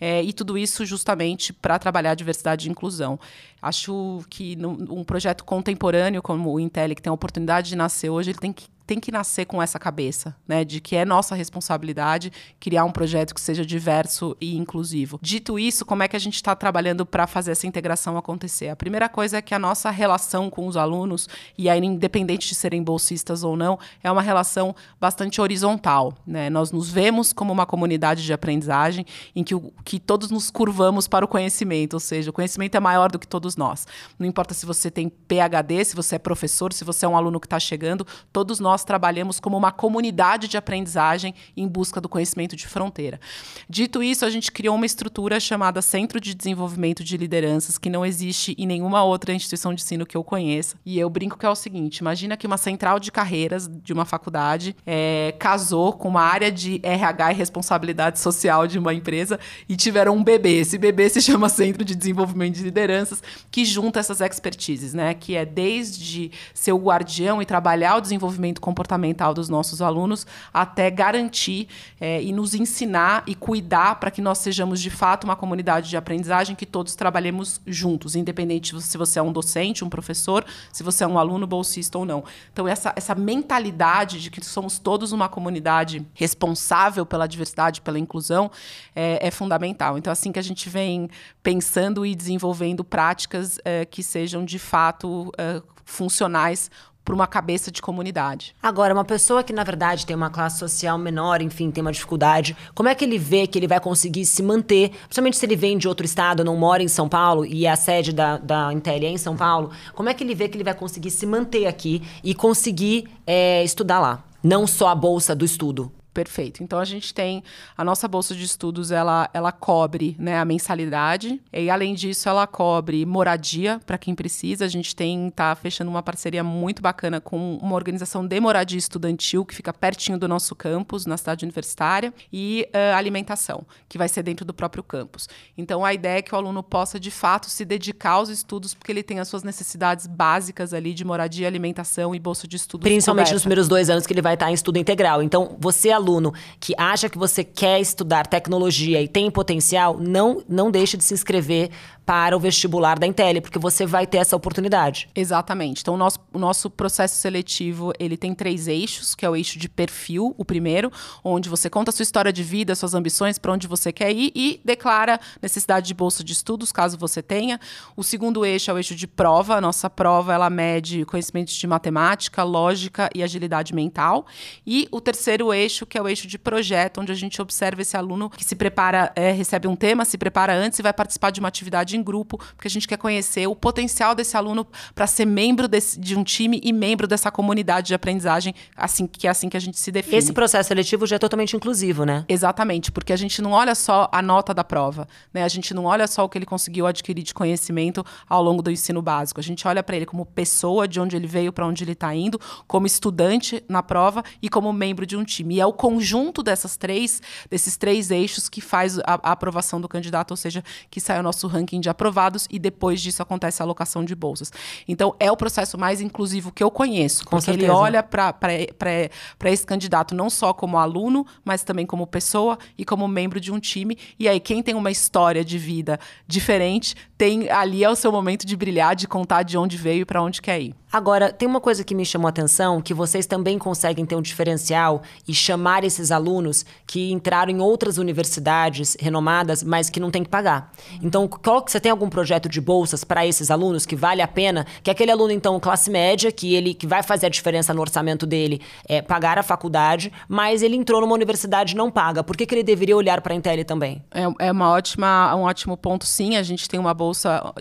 É, 0.00 0.22
e 0.22 0.32
tudo 0.32 0.56
isso 0.56 0.86
justamente 0.86 1.52
para 1.52 1.78
trabalhar 1.78 2.14
diversidade 2.14 2.68
e 2.68 2.70
inclusão. 2.70 3.18
Acho 3.60 4.22
que 4.30 4.54
num, 4.54 5.00
um 5.00 5.04
projeto 5.04 5.44
contemporâneo 5.44 6.22
como 6.22 6.52
o 6.52 6.60
Intel, 6.60 6.94
que 6.94 7.02
tem 7.02 7.10
a 7.10 7.14
oportunidade 7.14 7.70
de 7.70 7.76
nascer 7.76 8.08
hoje, 8.08 8.30
ele 8.30 8.38
tem 8.38 8.52
que 8.52 8.68
tem 8.86 9.00
que 9.00 9.12
nascer 9.12 9.44
com 9.46 9.62
essa 9.62 9.78
cabeça, 9.78 10.36
né, 10.46 10.64
de 10.64 10.80
que 10.80 10.96
é 10.96 11.04
nossa 11.04 11.34
responsabilidade 11.34 12.32
criar 12.60 12.84
um 12.84 12.90
projeto 12.90 13.34
que 13.34 13.40
seja 13.40 13.64
diverso 13.64 14.36
e 14.40 14.56
inclusivo. 14.56 15.18
Dito 15.22 15.58
isso, 15.58 15.84
como 15.84 16.02
é 16.02 16.08
que 16.08 16.16
a 16.16 16.20
gente 16.20 16.34
está 16.34 16.54
trabalhando 16.54 17.06
para 17.06 17.26
fazer 17.26 17.52
essa 17.52 17.66
integração 17.66 18.16
acontecer? 18.16 18.68
A 18.68 18.76
primeira 18.76 19.08
coisa 19.08 19.38
é 19.38 19.42
que 19.42 19.54
a 19.54 19.58
nossa 19.58 19.90
relação 19.90 20.50
com 20.50 20.66
os 20.66 20.76
alunos, 20.76 21.28
e 21.56 21.68
aí 21.68 21.84
independente 21.84 22.48
de 22.48 22.54
serem 22.54 22.82
bolsistas 22.82 23.44
ou 23.44 23.56
não, 23.56 23.78
é 24.02 24.10
uma 24.10 24.22
relação 24.22 24.74
bastante 25.00 25.40
horizontal. 25.40 26.14
Né? 26.26 26.48
Nós 26.50 26.72
nos 26.72 26.90
vemos 26.90 27.32
como 27.32 27.52
uma 27.52 27.66
comunidade 27.66 28.24
de 28.24 28.32
aprendizagem 28.32 29.04
em 29.34 29.44
que, 29.44 29.54
o, 29.54 29.72
que 29.84 29.98
todos 29.98 30.30
nos 30.30 30.50
curvamos 30.50 31.06
para 31.06 31.24
o 31.24 31.28
conhecimento, 31.28 31.94
ou 31.94 32.00
seja, 32.00 32.30
o 32.30 32.32
conhecimento 32.32 32.74
é 32.74 32.80
maior 32.80 33.10
do 33.10 33.18
que 33.18 33.26
todos 33.26 33.56
nós. 33.56 33.86
Não 34.18 34.26
importa 34.26 34.54
se 34.54 34.64
você 34.66 34.90
tem 34.90 35.08
PhD, 35.08 35.84
se 35.84 35.94
você 35.94 36.16
é 36.16 36.18
professor, 36.18 36.72
se 36.72 36.84
você 36.84 37.04
é 37.04 37.08
um 37.08 37.16
aluno 37.16 37.38
que 37.38 37.46
está 37.46 37.60
chegando, 37.60 38.06
todos 38.32 38.60
nós 38.60 38.73
nós 38.74 38.82
trabalhamos 38.82 39.38
como 39.38 39.56
uma 39.56 39.70
comunidade 39.70 40.48
de 40.48 40.56
aprendizagem 40.56 41.32
em 41.56 41.68
busca 41.68 42.00
do 42.00 42.08
conhecimento 42.08 42.56
de 42.56 42.66
fronteira. 42.66 43.20
Dito 43.68 44.02
isso, 44.02 44.26
a 44.26 44.30
gente 44.30 44.50
criou 44.50 44.74
uma 44.74 44.84
estrutura 44.84 45.38
chamada 45.38 45.80
Centro 45.80 46.20
de 46.20 46.34
Desenvolvimento 46.34 47.04
de 47.04 47.16
Lideranças, 47.16 47.78
que 47.78 47.88
não 47.88 48.04
existe 48.04 48.52
em 48.58 48.66
nenhuma 48.66 49.04
outra 49.04 49.32
instituição 49.32 49.72
de 49.72 49.80
ensino 49.80 50.04
que 50.04 50.16
eu 50.16 50.24
conheça. 50.24 50.74
E 50.84 50.98
eu 50.98 51.08
brinco 51.08 51.38
que 51.38 51.46
é 51.46 51.48
o 51.48 51.54
seguinte: 51.54 51.98
imagina 51.98 52.36
que 52.36 52.48
uma 52.48 52.56
central 52.56 52.98
de 52.98 53.12
carreiras 53.12 53.68
de 53.68 53.92
uma 53.92 54.04
faculdade 54.04 54.74
é, 54.84 55.32
casou 55.38 55.92
com 55.92 56.08
uma 56.08 56.22
área 56.22 56.50
de 56.50 56.80
RH 56.82 57.30
e 57.30 57.34
responsabilidade 57.36 58.18
social 58.18 58.66
de 58.66 58.76
uma 58.76 58.92
empresa 58.92 59.38
e 59.68 59.76
tiveram 59.76 60.16
um 60.16 60.24
bebê. 60.24 60.58
Esse 60.58 60.76
bebê 60.76 61.08
se 61.08 61.22
chama 61.22 61.48
Centro 61.48 61.84
de 61.84 61.94
Desenvolvimento 61.94 62.56
de 62.56 62.64
Lideranças, 62.64 63.22
que 63.52 63.64
junta 63.64 64.00
essas 64.00 64.20
expertises, 64.20 64.92
né? 64.92 65.14
Que 65.14 65.36
é 65.36 65.44
desde 65.46 66.32
ser 66.52 66.72
o 66.72 66.78
guardião 66.78 67.40
e 67.40 67.46
trabalhar 67.46 67.98
o 67.98 68.00
desenvolvimento 68.00 68.63
comportamental 68.64 69.34
dos 69.34 69.50
nossos 69.50 69.82
alunos, 69.82 70.26
até 70.52 70.90
garantir 70.90 71.68
é, 72.00 72.22
e 72.22 72.32
nos 72.32 72.54
ensinar 72.54 73.22
e 73.26 73.34
cuidar 73.34 73.96
para 73.96 74.10
que 74.10 74.22
nós 74.22 74.38
sejamos 74.38 74.80
de 74.80 74.88
fato 74.88 75.24
uma 75.24 75.36
comunidade 75.36 75.90
de 75.90 75.98
aprendizagem 75.98 76.56
que 76.56 76.64
todos 76.64 76.94
trabalhemos 76.94 77.60
juntos, 77.66 78.16
independente 78.16 78.80
se 78.80 78.96
você 78.96 79.18
é 79.18 79.22
um 79.22 79.30
docente, 79.30 79.84
um 79.84 79.90
professor, 79.90 80.46
se 80.72 80.82
você 80.82 81.04
é 81.04 81.06
um 81.06 81.18
aluno 81.18 81.46
bolsista 81.46 81.98
ou 81.98 82.06
não. 82.06 82.24
Então, 82.54 82.66
essa, 82.66 82.94
essa 82.96 83.14
mentalidade 83.14 84.18
de 84.18 84.30
que 84.30 84.42
somos 84.42 84.78
todos 84.78 85.12
uma 85.12 85.28
comunidade 85.28 86.06
responsável 86.14 87.04
pela 87.04 87.26
diversidade, 87.26 87.82
pela 87.82 87.98
inclusão, 87.98 88.50
é, 88.96 89.28
é 89.28 89.30
fundamental. 89.30 89.98
Então, 89.98 90.10
assim 90.10 90.32
que 90.32 90.38
a 90.38 90.42
gente 90.42 90.70
vem 90.70 91.10
pensando 91.42 92.06
e 92.06 92.14
desenvolvendo 92.14 92.82
práticas 92.82 93.58
é, 93.62 93.84
que 93.84 94.02
sejam 94.02 94.42
de 94.42 94.58
fato 94.58 95.30
é, 95.36 95.60
funcionais 95.84 96.70
para 97.04 97.14
uma 97.14 97.26
cabeça 97.26 97.70
de 97.70 97.82
comunidade. 97.82 98.56
Agora, 98.62 98.94
uma 98.94 99.04
pessoa 99.04 99.42
que, 99.42 99.52
na 99.52 99.62
verdade, 99.62 100.06
tem 100.06 100.16
uma 100.16 100.30
classe 100.30 100.58
social 100.58 100.96
menor, 100.96 101.42
enfim, 101.42 101.70
tem 101.70 101.82
uma 101.82 101.92
dificuldade, 101.92 102.56
como 102.74 102.88
é 102.88 102.94
que 102.94 103.04
ele 103.04 103.18
vê 103.18 103.46
que 103.46 103.58
ele 103.58 103.68
vai 103.68 103.78
conseguir 103.78 104.24
se 104.24 104.42
manter, 104.42 104.90
principalmente 105.04 105.36
se 105.36 105.44
ele 105.44 105.56
vem 105.56 105.76
de 105.76 105.86
outro 105.86 106.06
estado, 106.06 106.44
não 106.44 106.56
mora 106.56 106.82
em 106.82 106.88
São 106.88 107.08
Paulo 107.08 107.44
e 107.44 107.66
a 107.66 107.76
sede 107.76 108.12
da, 108.12 108.38
da 108.38 108.72
Intel 108.72 109.02
é 109.02 109.06
em 109.06 109.18
São 109.18 109.36
Paulo, 109.36 109.70
como 109.94 110.08
é 110.08 110.14
que 110.14 110.24
ele 110.24 110.34
vê 110.34 110.48
que 110.48 110.56
ele 110.56 110.64
vai 110.64 110.74
conseguir 110.74 111.10
se 111.10 111.26
manter 111.26 111.66
aqui 111.66 112.02
e 112.22 112.34
conseguir 112.34 113.08
é, 113.26 113.62
estudar 113.62 114.00
lá? 114.00 114.24
Não 114.42 114.66
só 114.66 114.88
a 114.88 114.94
bolsa 114.94 115.34
do 115.34 115.44
estudo. 115.44 115.90
Perfeito. 116.14 116.62
Então 116.62 116.78
a 116.78 116.84
gente 116.84 117.12
tem 117.12 117.42
a 117.76 117.84
nossa 117.84 118.06
bolsa 118.06 118.36
de 118.36 118.44
estudos, 118.44 118.92
ela, 118.92 119.28
ela 119.34 119.50
cobre 119.50 120.14
né, 120.16 120.38
a 120.38 120.44
mensalidade 120.44 121.42
e 121.52 121.68
além 121.68 121.92
disso 121.92 122.28
ela 122.28 122.46
cobre 122.46 123.04
moradia 123.04 123.80
para 123.84 123.98
quem 123.98 124.14
precisa. 124.14 124.64
A 124.64 124.68
gente 124.68 124.94
tem 124.94 125.28
tá 125.30 125.52
fechando 125.56 125.90
uma 125.90 126.04
parceria 126.04 126.44
muito 126.44 126.80
bacana 126.80 127.20
com 127.20 127.56
uma 127.56 127.74
organização 127.74 128.24
de 128.24 128.38
moradia 128.38 128.78
estudantil 128.78 129.44
que 129.44 129.56
fica 129.56 129.72
pertinho 129.72 130.16
do 130.16 130.28
nosso 130.28 130.54
campus 130.54 131.04
na 131.04 131.16
cidade 131.16 131.44
universitária 131.44 132.14
e 132.32 132.68
uh, 132.68 132.96
alimentação 132.96 133.66
que 133.88 133.98
vai 133.98 134.08
ser 134.08 134.22
dentro 134.22 134.44
do 134.44 134.54
próprio 134.54 134.84
campus. 134.84 135.28
Então 135.58 135.84
a 135.84 135.92
ideia 135.92 136.18
é 136.18 136.22
que 136.22 136.32
o 136.32 136.38
aluno 136.38 136.62
possa 136.62 137.00
de 137.00 137.10
fato 137.10 137.50
se 137.50 137.64
dedicar 137.64 138.12
aos 138.12 138.28
estudos 138.28 138.72
porque 138.72 138.92
ele 138.92 139.02
tem 139.02 139.18
as 139.18 139.26
suas 139.26 139.42
necessidades 139.42 140.06
básicas 140.06 140.72
ali 140.72 140.94
de 140.94 141.04
moradia, 141.04 141.48
alimentação 141.48 142.14
e 142.14 142.20
bolsa 142.20 142.46
de 142.46 142.54
estudos. 142.54 142.84
Principalmente 142.84 143.24
coberta. 143.24 143.34
nos 143.34 143.42
primeiros 143.42 143.66
dois 143.66 143.90
anos 143.90 144.06
que 144.06 144.12
ele 144.12 144.22
vai 144.22 144.34
estar 144.34 144.48
em 144.48 144.54
estudo 144.54 144.78
integral. 144.78 145.20
Então 145.20 145.56
você 145.58 145.90
aluno 146.04 146.32
que 146.60 146.74
acha 146.76 147.08
que 147.08 147.18
você 147.18 147.42
quer 147.42 147.80
estudar 147.80 148.26
tecnologia 148.26 149.00
e 149.00 149.08
tem 149.08 149.30
potencial, 149.30 149.98
não, 149.98 150.42
não 150.48 150.70
deixe 150.70 150.96
de 150.96 151.04
se 151.04 151.14
inscrever 151.14 151.70
para 152.04 152.36
o 152.36 152.40
vestibular 152.40 152.98
da 152.98 153.06
Intel, 153.06 153.40
porque 153.40 153.58
você 153.58 153.86
vai 153.86 154.06
ter 154.06 154.18
essa 154.18 154.36
oportunidade. 154.36 155.08
Exatamente. 155.14 155.80
Então, 155.80 155.94
o 155.94 155.96
nosso, 155.96 156.18
o 156.32 156.38
nosso 156.38 156.68
processo 156.68 157.16
seletivo, 157.16 157.92
ele 157.98 158.16
tem 158.16 158.34
três 158.34 158.68
eixos, 158.68 159.14
que 159.14 159.24
é 159.24 159.30
o 159.30 159.34
eixo 159.34 159.58
de 159.58 159.68
perfil, 159.68 160.34
o 160.36 160.44
primeiro, 160.44 160.92
onde 161.22 161.48
você 161.48 161.70
conta 161.70 161.90
a 161.90 161.92
sua 161.92 162.02
história 162.02 162.32
de 162.32 162.42
vida, 162.42 162.74
suas 162.74 162.94
ambições, 162.94 163.38
para 163.38 163.52
onde 163.52 163.66
você 163.66 163.90
quer 163.90 164.12
ir 164.12 164.32
e 164.34 164.60
declara 164.64 165.18
necessidade 165.40 165.86
de 165.86 165.94
bolsa 165.94 166.22
de 166.22 166.32
estudos, 166.32 166.70
caso 166.70 166.98
você 166.98 167.22
tenha. 167.22 167.58
O 167.96 168.04
segundo 168.04 168.44
eixo 168.44 168.70
é 168.70 168.74
o 168.74 168.76
eixo 168.76 168.94
de 168.94 169.06
prova. 169.06 169.56
A 169.56 169.60
nossa 169.60 169.88
prova, 169.88 170.34
ela 170.34 170.50
mede 170.50 171.04
conhecimentos 171.06 171.54
de 171.54 171.66
matemática, 171.66 172.42
lógica 172.42 173.08
e 173.14 173.22
agilidade 173.22 173.74
mental. 173.74 174.26
E 174.66 174.86
o 174.90 175.00
terceiro 175.00 175.52
eixo, 175.54 175.86
que 175.94 175.98
é 175.98 176.02
o 176.02 176.08
eixo 176.08 176.26
de 176.26 176.36
projeto, 176.36 177.00
onde 177.00 177.12
a 177.12 177.14
gente 177.14 177.40
observa 177.40 177.80
esse 177.80 177.96
aluno 177.96 178.28
que 178.28 178.44
se 178.44 178.56
prepara, 178.56 179.12
é, 179.14 179.30
recebe 179.30 179.68
um 179.68 179.76
tema, 179.76 180.04
se 180.04 180.18
prepara 180.18 180.52
antes 180.52 180.76
e 180.80 180.82
vai 180.82 180.92
participar 180.92 181.30
de 181.30 181.38
uma 181.38 181.46
atividade 181.46 181.96
em 181.96 182.02
grupo, 182.02 182.36
porque 182.36 182.66
a 182.66 182.70
gente 182.70 182.88
quer 182.88 182.96
conhecer 182.96 183.46
o 183.46 183.54
potencial 183.54 184.12
desse 184.12 184.36
aluno 184.36 184.66
para 184.92 185.06
ser 185.06 185.24
membro 185.24 185.68
desse, 185.68 186.00
de 186.00 186.16
um 186.16 186.24
time 186.24 186.60
e 186.64 186.72
membro 186.72 187.06
dessa 187.06 187.30
comunidade 187.30 187.86
de 187.86 187.94
aprendizagem, 187.94 188.52
assim 188.76 189.06
que 189.06 189.28
é 189.28 189.30
assim 189.30 189.48
que 189.48 189.56
a 189.56 189.60
gente 189.60 189.78
se 189.78 189.92
define. 189.92 190.16
Esse 190.16 190.32
processo 190.32 190.66
seletivo 190.66 191.06
já 191.06 191.14
é 191.14 191.18
totalmente 191.20 191.54
inclusivo, 191.54 192.04
né? 192.04 192.24
Exatamente, 192.28 192.90
porque 192.90 193.12
a 193.12 193.16
gente 193.16 193.40
não 193.40 193.52
olha 193.52 193.76
só 193.76 194.08
a 194.10 194.20
nota 194.20 194.52
da 194.52 194.64
prova, 194.64 195.06
né? 195.32 195.44
A 195.44 195.48
gente 195.48 195.72
não 195.72 195.84
olha 195.84 196.08
só 196.08 196.24
o 196.24 196.28
que 196.28 196.36
ele 196.36 196.44
conseguiu 196.44 196.88
adquirir 196.88 197.22
de 197.22 197.32
conhecimento 197.32 198.04
ao 198.28 198.42
longo 198.42 198.62
do 198.62 198.70
ensino 198.72 199.00
básico. 199.00 199.38
A 199.38 199.44
gente 199.44 199.68
olha 199.68 199.80
para 199.80 199.94
ele 199.94 200.06
como 200.06 200.26
pessoa, 200.26 200.88
de 200.88 200.98
onde 200.98 201.14
ele 201.14 201.28
veio, 201.28 201.52
para 201.52 201.64
onde 201.64 201.84
ele 201.84 201.92
está 201.92 202.12
indo, 202.12 202.40
como 202.66 202.84
estudante 202.84 203.62
na 203.68 203.80
prova 203.80 204.24
e 204.42 204.48
como 204.48 204.72
membro 204.72 205.06
de 205.06 205.16
um 205.16 205.22
time. 205.22 205.54
E 205.54 205.60
é 205.60 205.66
o 205.66 205.72
conjunto 205.84 206.42
dessas 206.42 206.78
três, 206.78 207.20
desses 207.50 207.76
três 207.76 208.10
eixos 208.10 208.48
que 208.48 208.62
faz 208.62 208.98
a, 209.00 209.20
a 209.22 209.32
aprovação 209.32 209.78
do 209.78 209.86
candidato, 209.86 210.30
ou 210.30 210.36
seja, 210.36 210.64
que 210.90 210.98
sai 210.98 211.20
o 211.20 211.22
nosso 211.22 211.46
ranking 211.46 211.78
de 211.78 211.90
aprovados 211.90 212.48
e 212.50 212.58
depois 212.58 213.02
disso 213.02 213.20
acontece 213.20 213.60
a 213.60 213.66
alocação 213.66 214.02
de 214.02 214.14
bolsas. 214.14 214.50
Então, 214.88 215.14
é 215.20 215.30
o 215.30 215.36
processo 215.36 215.76
mais 215.76 216.00
inclusivo 216.00 216.50
que 216.50 216.64
eu 216.64 216.70
conheço, 216.70 217.26
Com 217.26 217.32
porque 217.32 217.44
certeza. 217.44 217.66
ele 217.66 217.70
olha 217.70 218.02
para 218.02 219.50
esse 219.50 219.66
candidato 219.66 220.14
não 220.14 220.30
só 220.30 220.54
como 220.54 220.78
aluno, 220.78 221.26
mas 221.44 221.62
também 221.62 221.84
como 221.84 222.06
pessoa 222.06 222.58
e 222.78 222.84
como 222.86 223.06
membro 223.06 223.38
de 223.38 223.52
um 223.52 223.60
time. 223.60 223.98
E 224.18 224.26
aí, 224.26 224.40
quem 224.40 224.62
tem 224.62 224.74
uma 224.74 224.90
história 224.90 225.44
de 225.44 225.58
vida 225.58 226.00
diferente, 226.26 226.94
tem 227.16 227.50
ali 227.50 227.84
é 227.84 227.90
o 227.90 227.96
seu 227.96 228.10
momento 228.10 228.46
de 228.46 228.56
brilhar, 228.56 228.96
de 228.96 229.06
contar 229.06 229.42
de 229.42 229.56
onde 229.56 229.76
veio 229.76 230.02
e 230.02 230.04
para 230.04 230.22
onde 230.22 230.42
quer 230.42 230.60
ir. 230.60 230.74
Agora, 230.94 231.32
tem 231.32 231.48
uma 231.48 231.60
coisa 231.60 231.82
que 231.82 231.92
me 231.92 232.06
chamou 232.06 232.28
a 232.28 232.30
atenção, 232.30 232.80
que 232.80 232.94
vocês 232.94 233.26
também 233.26 233.58
conseguem 233.58 234.06
ter 234.06 234.14
um 234.14 234.22
diferencial 234.22 235.02
e 235.26 235.34
chamar 235.34 235.82
esses 235.82 236.12
alunos 236.12 236.64
que 236.86 237.10
entraram 237.10 237.50
em 237.50 237.60
outras 237.60 237.98
universidades 237.98 238.96
renomadas, 239.00 239.64
mas 239.64 239.90
que 239.90 239.98
não 239.98 240.08
tem 240.08 240.22
que 240.22 240.28
pagar. 240.28 240.72
Então, 241.02 241.26
qual 241.26 241.62
que 241.62 241.72
você 241.72 241.80
tem 241.80 241.90
algum 241.90 242.08
projeto 242.08 242.48
de 242.48 242.60
bolsas 242.60 243.02
para 243.02 243.26
esses 243.26 243.50
alunos 243.50 243.84
que 243.84 243.96
vale 243.96 244.22
a 244.22 244.28
pena? 244.28 244.64
Que 244.84 244.90
aquele 244.90 245.10
aluno 245.10 245.32
então 245.32 245.58
classe 245.58 245.90
média, 245.90 246.30
que 246.30 246.54
ele 246.54 246.72
que 246.72 246.86
vai 246.86 247.02
fazer 247.02 247.26
a 247.26 247.28
diferença 247.28 247.74
no 247.74 247.80
orçamento 247.80 248.24
dele 248.24 248.62
é 248.86 249.02
pagar 249.02 249.36
a 249.36 249.42
faculdade, 249.42 250.12
mas 250.28 250.62
ele 250.62 250.76
entrou 250.76 251.00
numa 251.00 251.14
universidade 251.14 251.74
e 251.74 251.76
não 251.76 251.90
paga. 251.90 252.22
Por 252.22 252.36
que, 252.36 252.46
que 252.46 252.54
ele 252.54 252.62
deveria 252.62 252.96
olhar 252.96 253.20
para 253.20 253.34
a 253.34 253.36
Intel 253.36 253.64
também? 253.64 254.00
É, 254.12 254.46
é 254.46 254.52
uma 254.52 254.70
ótima, 254.70 255.34
um 255.34 255.42
ótimo 255.42 255.76
ponto, 255.76 256.06
sim. 256.06 256.36
A 256.36 256.42
gente 256.44 256.68
tem 256.68 256.78
uma 256.78 256.94
bolsa 256.94 257.13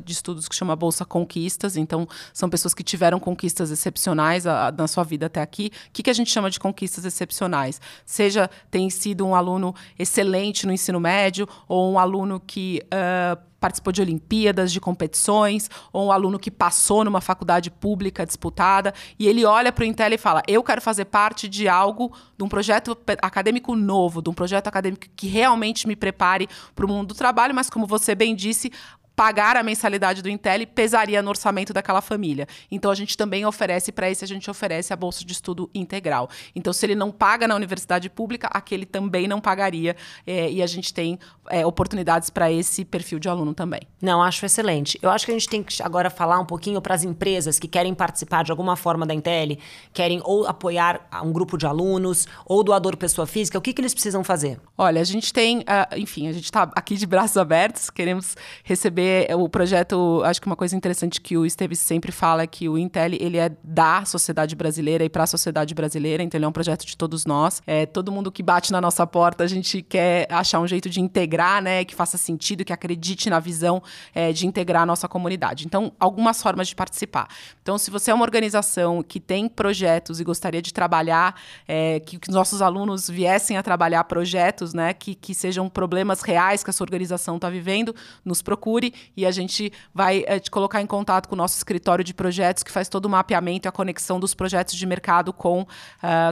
de 0.04 0.12
estudos 0.12 0.48
que 0.48 0.56
chama 0.56 0.76
Bolsa 0.76 1.06
Conquistas. 1.06 1.78
Então, 1.78 2.08
são 2.34 2.50
pessoas 2.50 2.74
que 2.74 2.84
tiveram 2.84 3.20
conquistas 3.20 3.72
excepcionais 3.72 4.46
a, 4.48 4.68
a, 4.68 4.72
na 4.72 4.88
sua 4.88 5.04
vida 5.04 5.28
até 5.28 5.42
aqui. 5.42 5.72
O 5.90 5.92
que, 5.92 6.04
que 6.04 6.10
a 6.10 6.14
gente 6.14 6.32
chama 6.32 6.50
de 6.50 6.60
conquistas 6.60 7.06
excepcionais? 7.06 7.80
Seja 8.06 8.50
tem 8.70 8.90
sido 8.90 9.26
um 9.26 9.36
aluno 9.36 9.74
excelente 9.98 10.66
no 10.66 10.74
ensino 10.74 11.00
médio 11.00 11.48
ou 11.68 11.92
um 11.92 12.00
aluno 12.00 12.40
que 12.40 12.82
uh, 12.86 13.54
participou 13.64 13.94
de 13.94 14.02
Olimpíadas, 14.02 14.74
de 14.74 14.82
competições, 14.82 15.70
ou 15.94 16.08
um 16.08 16.12
aluno 16.12 16.38
que 16.38 16.52
passou 16.52 17.06
numa 17.06 17.22
faculdade 17.22 17.72
pública 17.72 18.26
disputada, 18.26 18.94
e 19.18 19.26
ele 19.26 19.46
olha 19.46 19.72
para 19.72 19.84
o 19.84 19.86
Intel 19.86 20.12
e 20.12 20.18
fala: 20.18 20.44
Eu 20.46 20.62
quero 20.62 20.82
fazer 20.82 21.06
parte 21.06 21.48
de 21.48 21.66
algo, 21.70 22.12
de 22.38 22.44
um 22.44 22.50
projeto 22.50 22.98
acadêmico 23.22 23.74
novo, 23.74 24.22
de 24.22 24.30
um 24.30 24.34
projeto 24.34 24.68
acadêmico 24.68 25.06
que 25.16 25.28
realmente 25.28 25.88
me 25.88 25.96
prepare 25.96 26.50
para 26.76 26.86
o 26.86 26.90
mundo 26.90 27.10
do 27.10 27.14
trabalho, 27.14 27.56
mas 27.56 27.70
como 27.70 27.88
você 27.88 28.14
bem 28.14 28.36
disse, 28.36 28.70
pagar 29.16 29.56
a 29.56 29.64
mensalidade 29.64 30.22
do 30.22 30.30
Intel 30.30 30.66
pesaria 30.68 31.22
no 31.22 31.30
orçamento 31.30 31.74
daquela 31.74 32.02
família. 32.02 32.48
Então 32.72 32.92
a 32.92 32.96
gente 32.96 33.18
também 33.18 33.46
oferece 33.46 33.92
para 33.92 34.10
esse 34.10 34.24
a 34.24 34.28
gente 34.28 34.50
oferece 34.50 34.94
a 34.94 34.96
bolsa 34.96 35.26
de 35.26 35.34
estudo 35.34 35.70
integral. 35.74 36.30
Então 36.56 36.72
se 36.74 36.86
ele 36.86 36.96
não 36.96 37.12
paga 37.12 37.48
na 37.48 37.56
universidade 37.56 38.10
pública, 38.10 38.48
aquele 38.52 38.86
também 38.86 39.28
não 39.28 39.40
pagaria 39.40 39.96
é, 40.26 40.50
e 40.52 40.62
a 40.62 40.68
gente 40.68 40.94
tem 40.94 41.20
é, 41.50 41.66
oportunidades 41.66 42.30
para 42.30 42.52
esse 42.52 42.86
perfil 42.86 43.20
de 43.20 43.30
aluno 43.30 43.54
também. 43.54 43.82
Não, 44.02 44.22
acho 44.22 44.46
excelente. 44.46 44.98
Eu 45.02 45.10
acho 45.10 45.26
que 45.26 45.32
a 45.32 45.36
gente 45.36 45.50
tem 45.50 45.64
que 45.64 45.82
agora 45.84 46.10
falar 46.10 46.40
um 46.40 46.46
pouquinho 46.46 46.82
para 46.82 46.96
as 46.96 47.04
empresas 47.04 47.60
que 47.60 47.68
querem 47.68 47.94
participar 47.94 48.44
de 48.44 48.52
alguma 48.52 48.76
forma 48.76 49.06
da 49.06 49.14
Intel, 49.14 49.58
querem 49.94 50.22
ou 50.24 50.48
apoiar 50.48 51.08
um 51.24 51.32
grupo 51.32 51.58
de 51.58 51.66
alunos 51.66 52.28
ou 52.46 52.64
doador 52.64 52.98
pessoa 52.98 53.28
física. 53.28 53.58
O 53.58 53.62
que, 53.62 53.74
que 53.74 53.82
eles 53.82 53.94
precisam 53.94 54.24
fazer? 54.24 54.60
Olha, 54.78 55.02
a 55.02 55.04
gente 55.04 55.34
tem, 55.34 55.60
uh, 55.60 55.98
enfim, 55.98 56.28
a 56.28 56.32
gente 56.32 56.46
está 56.46 56.72
aqui 56.76 56.96
de 56.96 57.06
braços 57.06 57.38
abertos, 57.38 57.90
queremos 57.90 58.36
receber 58.64 59.03
saber, 59.04 59.36
o 59.36 59.50
projeto, 59.50 60.22
acho 60.24 60.42
que 60.42 60.48
uma 60.48 60.56
coisa 60.56 60.76
interessante 60.76 61.20
que 61.20 61.38
o 61.38 61.46
Esteves 61.46 61.80
sempre 61.80 62.12
fala 62.12 62.44
é 62.44 62.48
que 62.48 62.70
o 62.70 62.78
Intel, 62.78 63.14
ele 63.20 63.38
é 63.38 63.52
da 63.64 64.06
sociedade 64.06 64.56
brasileira 64.56 65.04
e 65.04 65.10
para 65.10 65.24
a 65.24 65.28
sociedade 65.28 65.74
brasileira, 65.74 66.24
então 66.24 66.38
ele 66.38 66.46
é 66.46 66.48
um 66.48 66.52
projeto 66.52 66.86
de 66.86 66.96
todos 66.96 67.26
nós. 67.26 67.62
É, 67.68 67.86
todo 67.86 68.12
mundo 68.12 68.32
que 68.32 68.42
bate 68.42 68.72
na 68.72 68.80
nossa 68.80 69.06
porta, 69.06 69.44
a 69.44 69.48
gente 69.48 69.82
quer 69.82 70.28
achar 70.32 70.60
um 70.60 70.68
jeito 70.68 70.90
de 70.90 71.02
integrar, 71.02 71.62
né, 71.62 71.84
que 71.84 71.94
faça 71.94 72.18
sentido, 72.18 72.64
que 72.64 72.72
acredite 72.72 73.30
na 73.30 73.40
visão 73.40 73.82
é, 74.14 74.32
de 74.32 74.48
integrar 74.48 74.84
a 74.84 74.86
nossa 74.86 75.08
comunidade. 75.08 75.66
Então, 75.66 75.92
algumas 76.00 76.42
formas 76.42 76.68
de 76.68 76.76
participar. 76.76 77.28
Então, 77.62 77.78
se 77.78 77.92
você 77.92 78.12
é 78.12 78.14
uma 78.14 78.24
organização 78.24 79.04
que 79.04 79.20
tem 79.20 79.48
projetos 79.48 80.20
e 80.20 80.24
gostaria 80.24 80.62
de 80.62 80.74
trabalhar, 80.74 81.36
é, 81.68 82.00
que, 82.00 82.18
que 82.18 82.32
nossos 82.32 82.62
alunos 82.62 83.10
viessem 83.10 83.58
a 83.58 83.64
trabalhar 83.64 84.04
projetos, 84.06 84.74
né, 84.74 84.94
que, 84.94 85.16
que 85.16 85.34
sejam 85.34 85.70
problemas 85.70 86.22
reais 86.22 86.64
que 86.64 86.70
a 86.70 86.74
sua 86.74 86.86
organização 86.86 87.36
está 87.36 87.50
vivendo, 87.50 87.94
nos 88.24 88.42
procure 88.42 88.93
e 89.16 89.26
a 89.26 89.32
gente 89.32 89.72
vai 89.94 90.24
é, 90.28 90.40
te 90.40 90.52
colocar 90.52 90.82
em 90.82 90.86
contato 90.86 91.28
com 91.28 91.36
o 91.36 91.38
nosso 91.38 91.58
escritório 91.58 92.04
de 92.04 92.14
projetos 92.14 92.64
que 92.64 92.72
faz 92.72 92.90
todo 92.90 93.06
o 93.06 93.10
mapeamento 93.10 93.68
e 93.68 93.70
a 93.70 93.72
conexão 93.72 94.20
dos 94.20 94.34
projetos 94.34 94.76
de 94.76 94.86
mercado 94.86 95.34
com, 95.34 95.62
uh, 95.62 95.68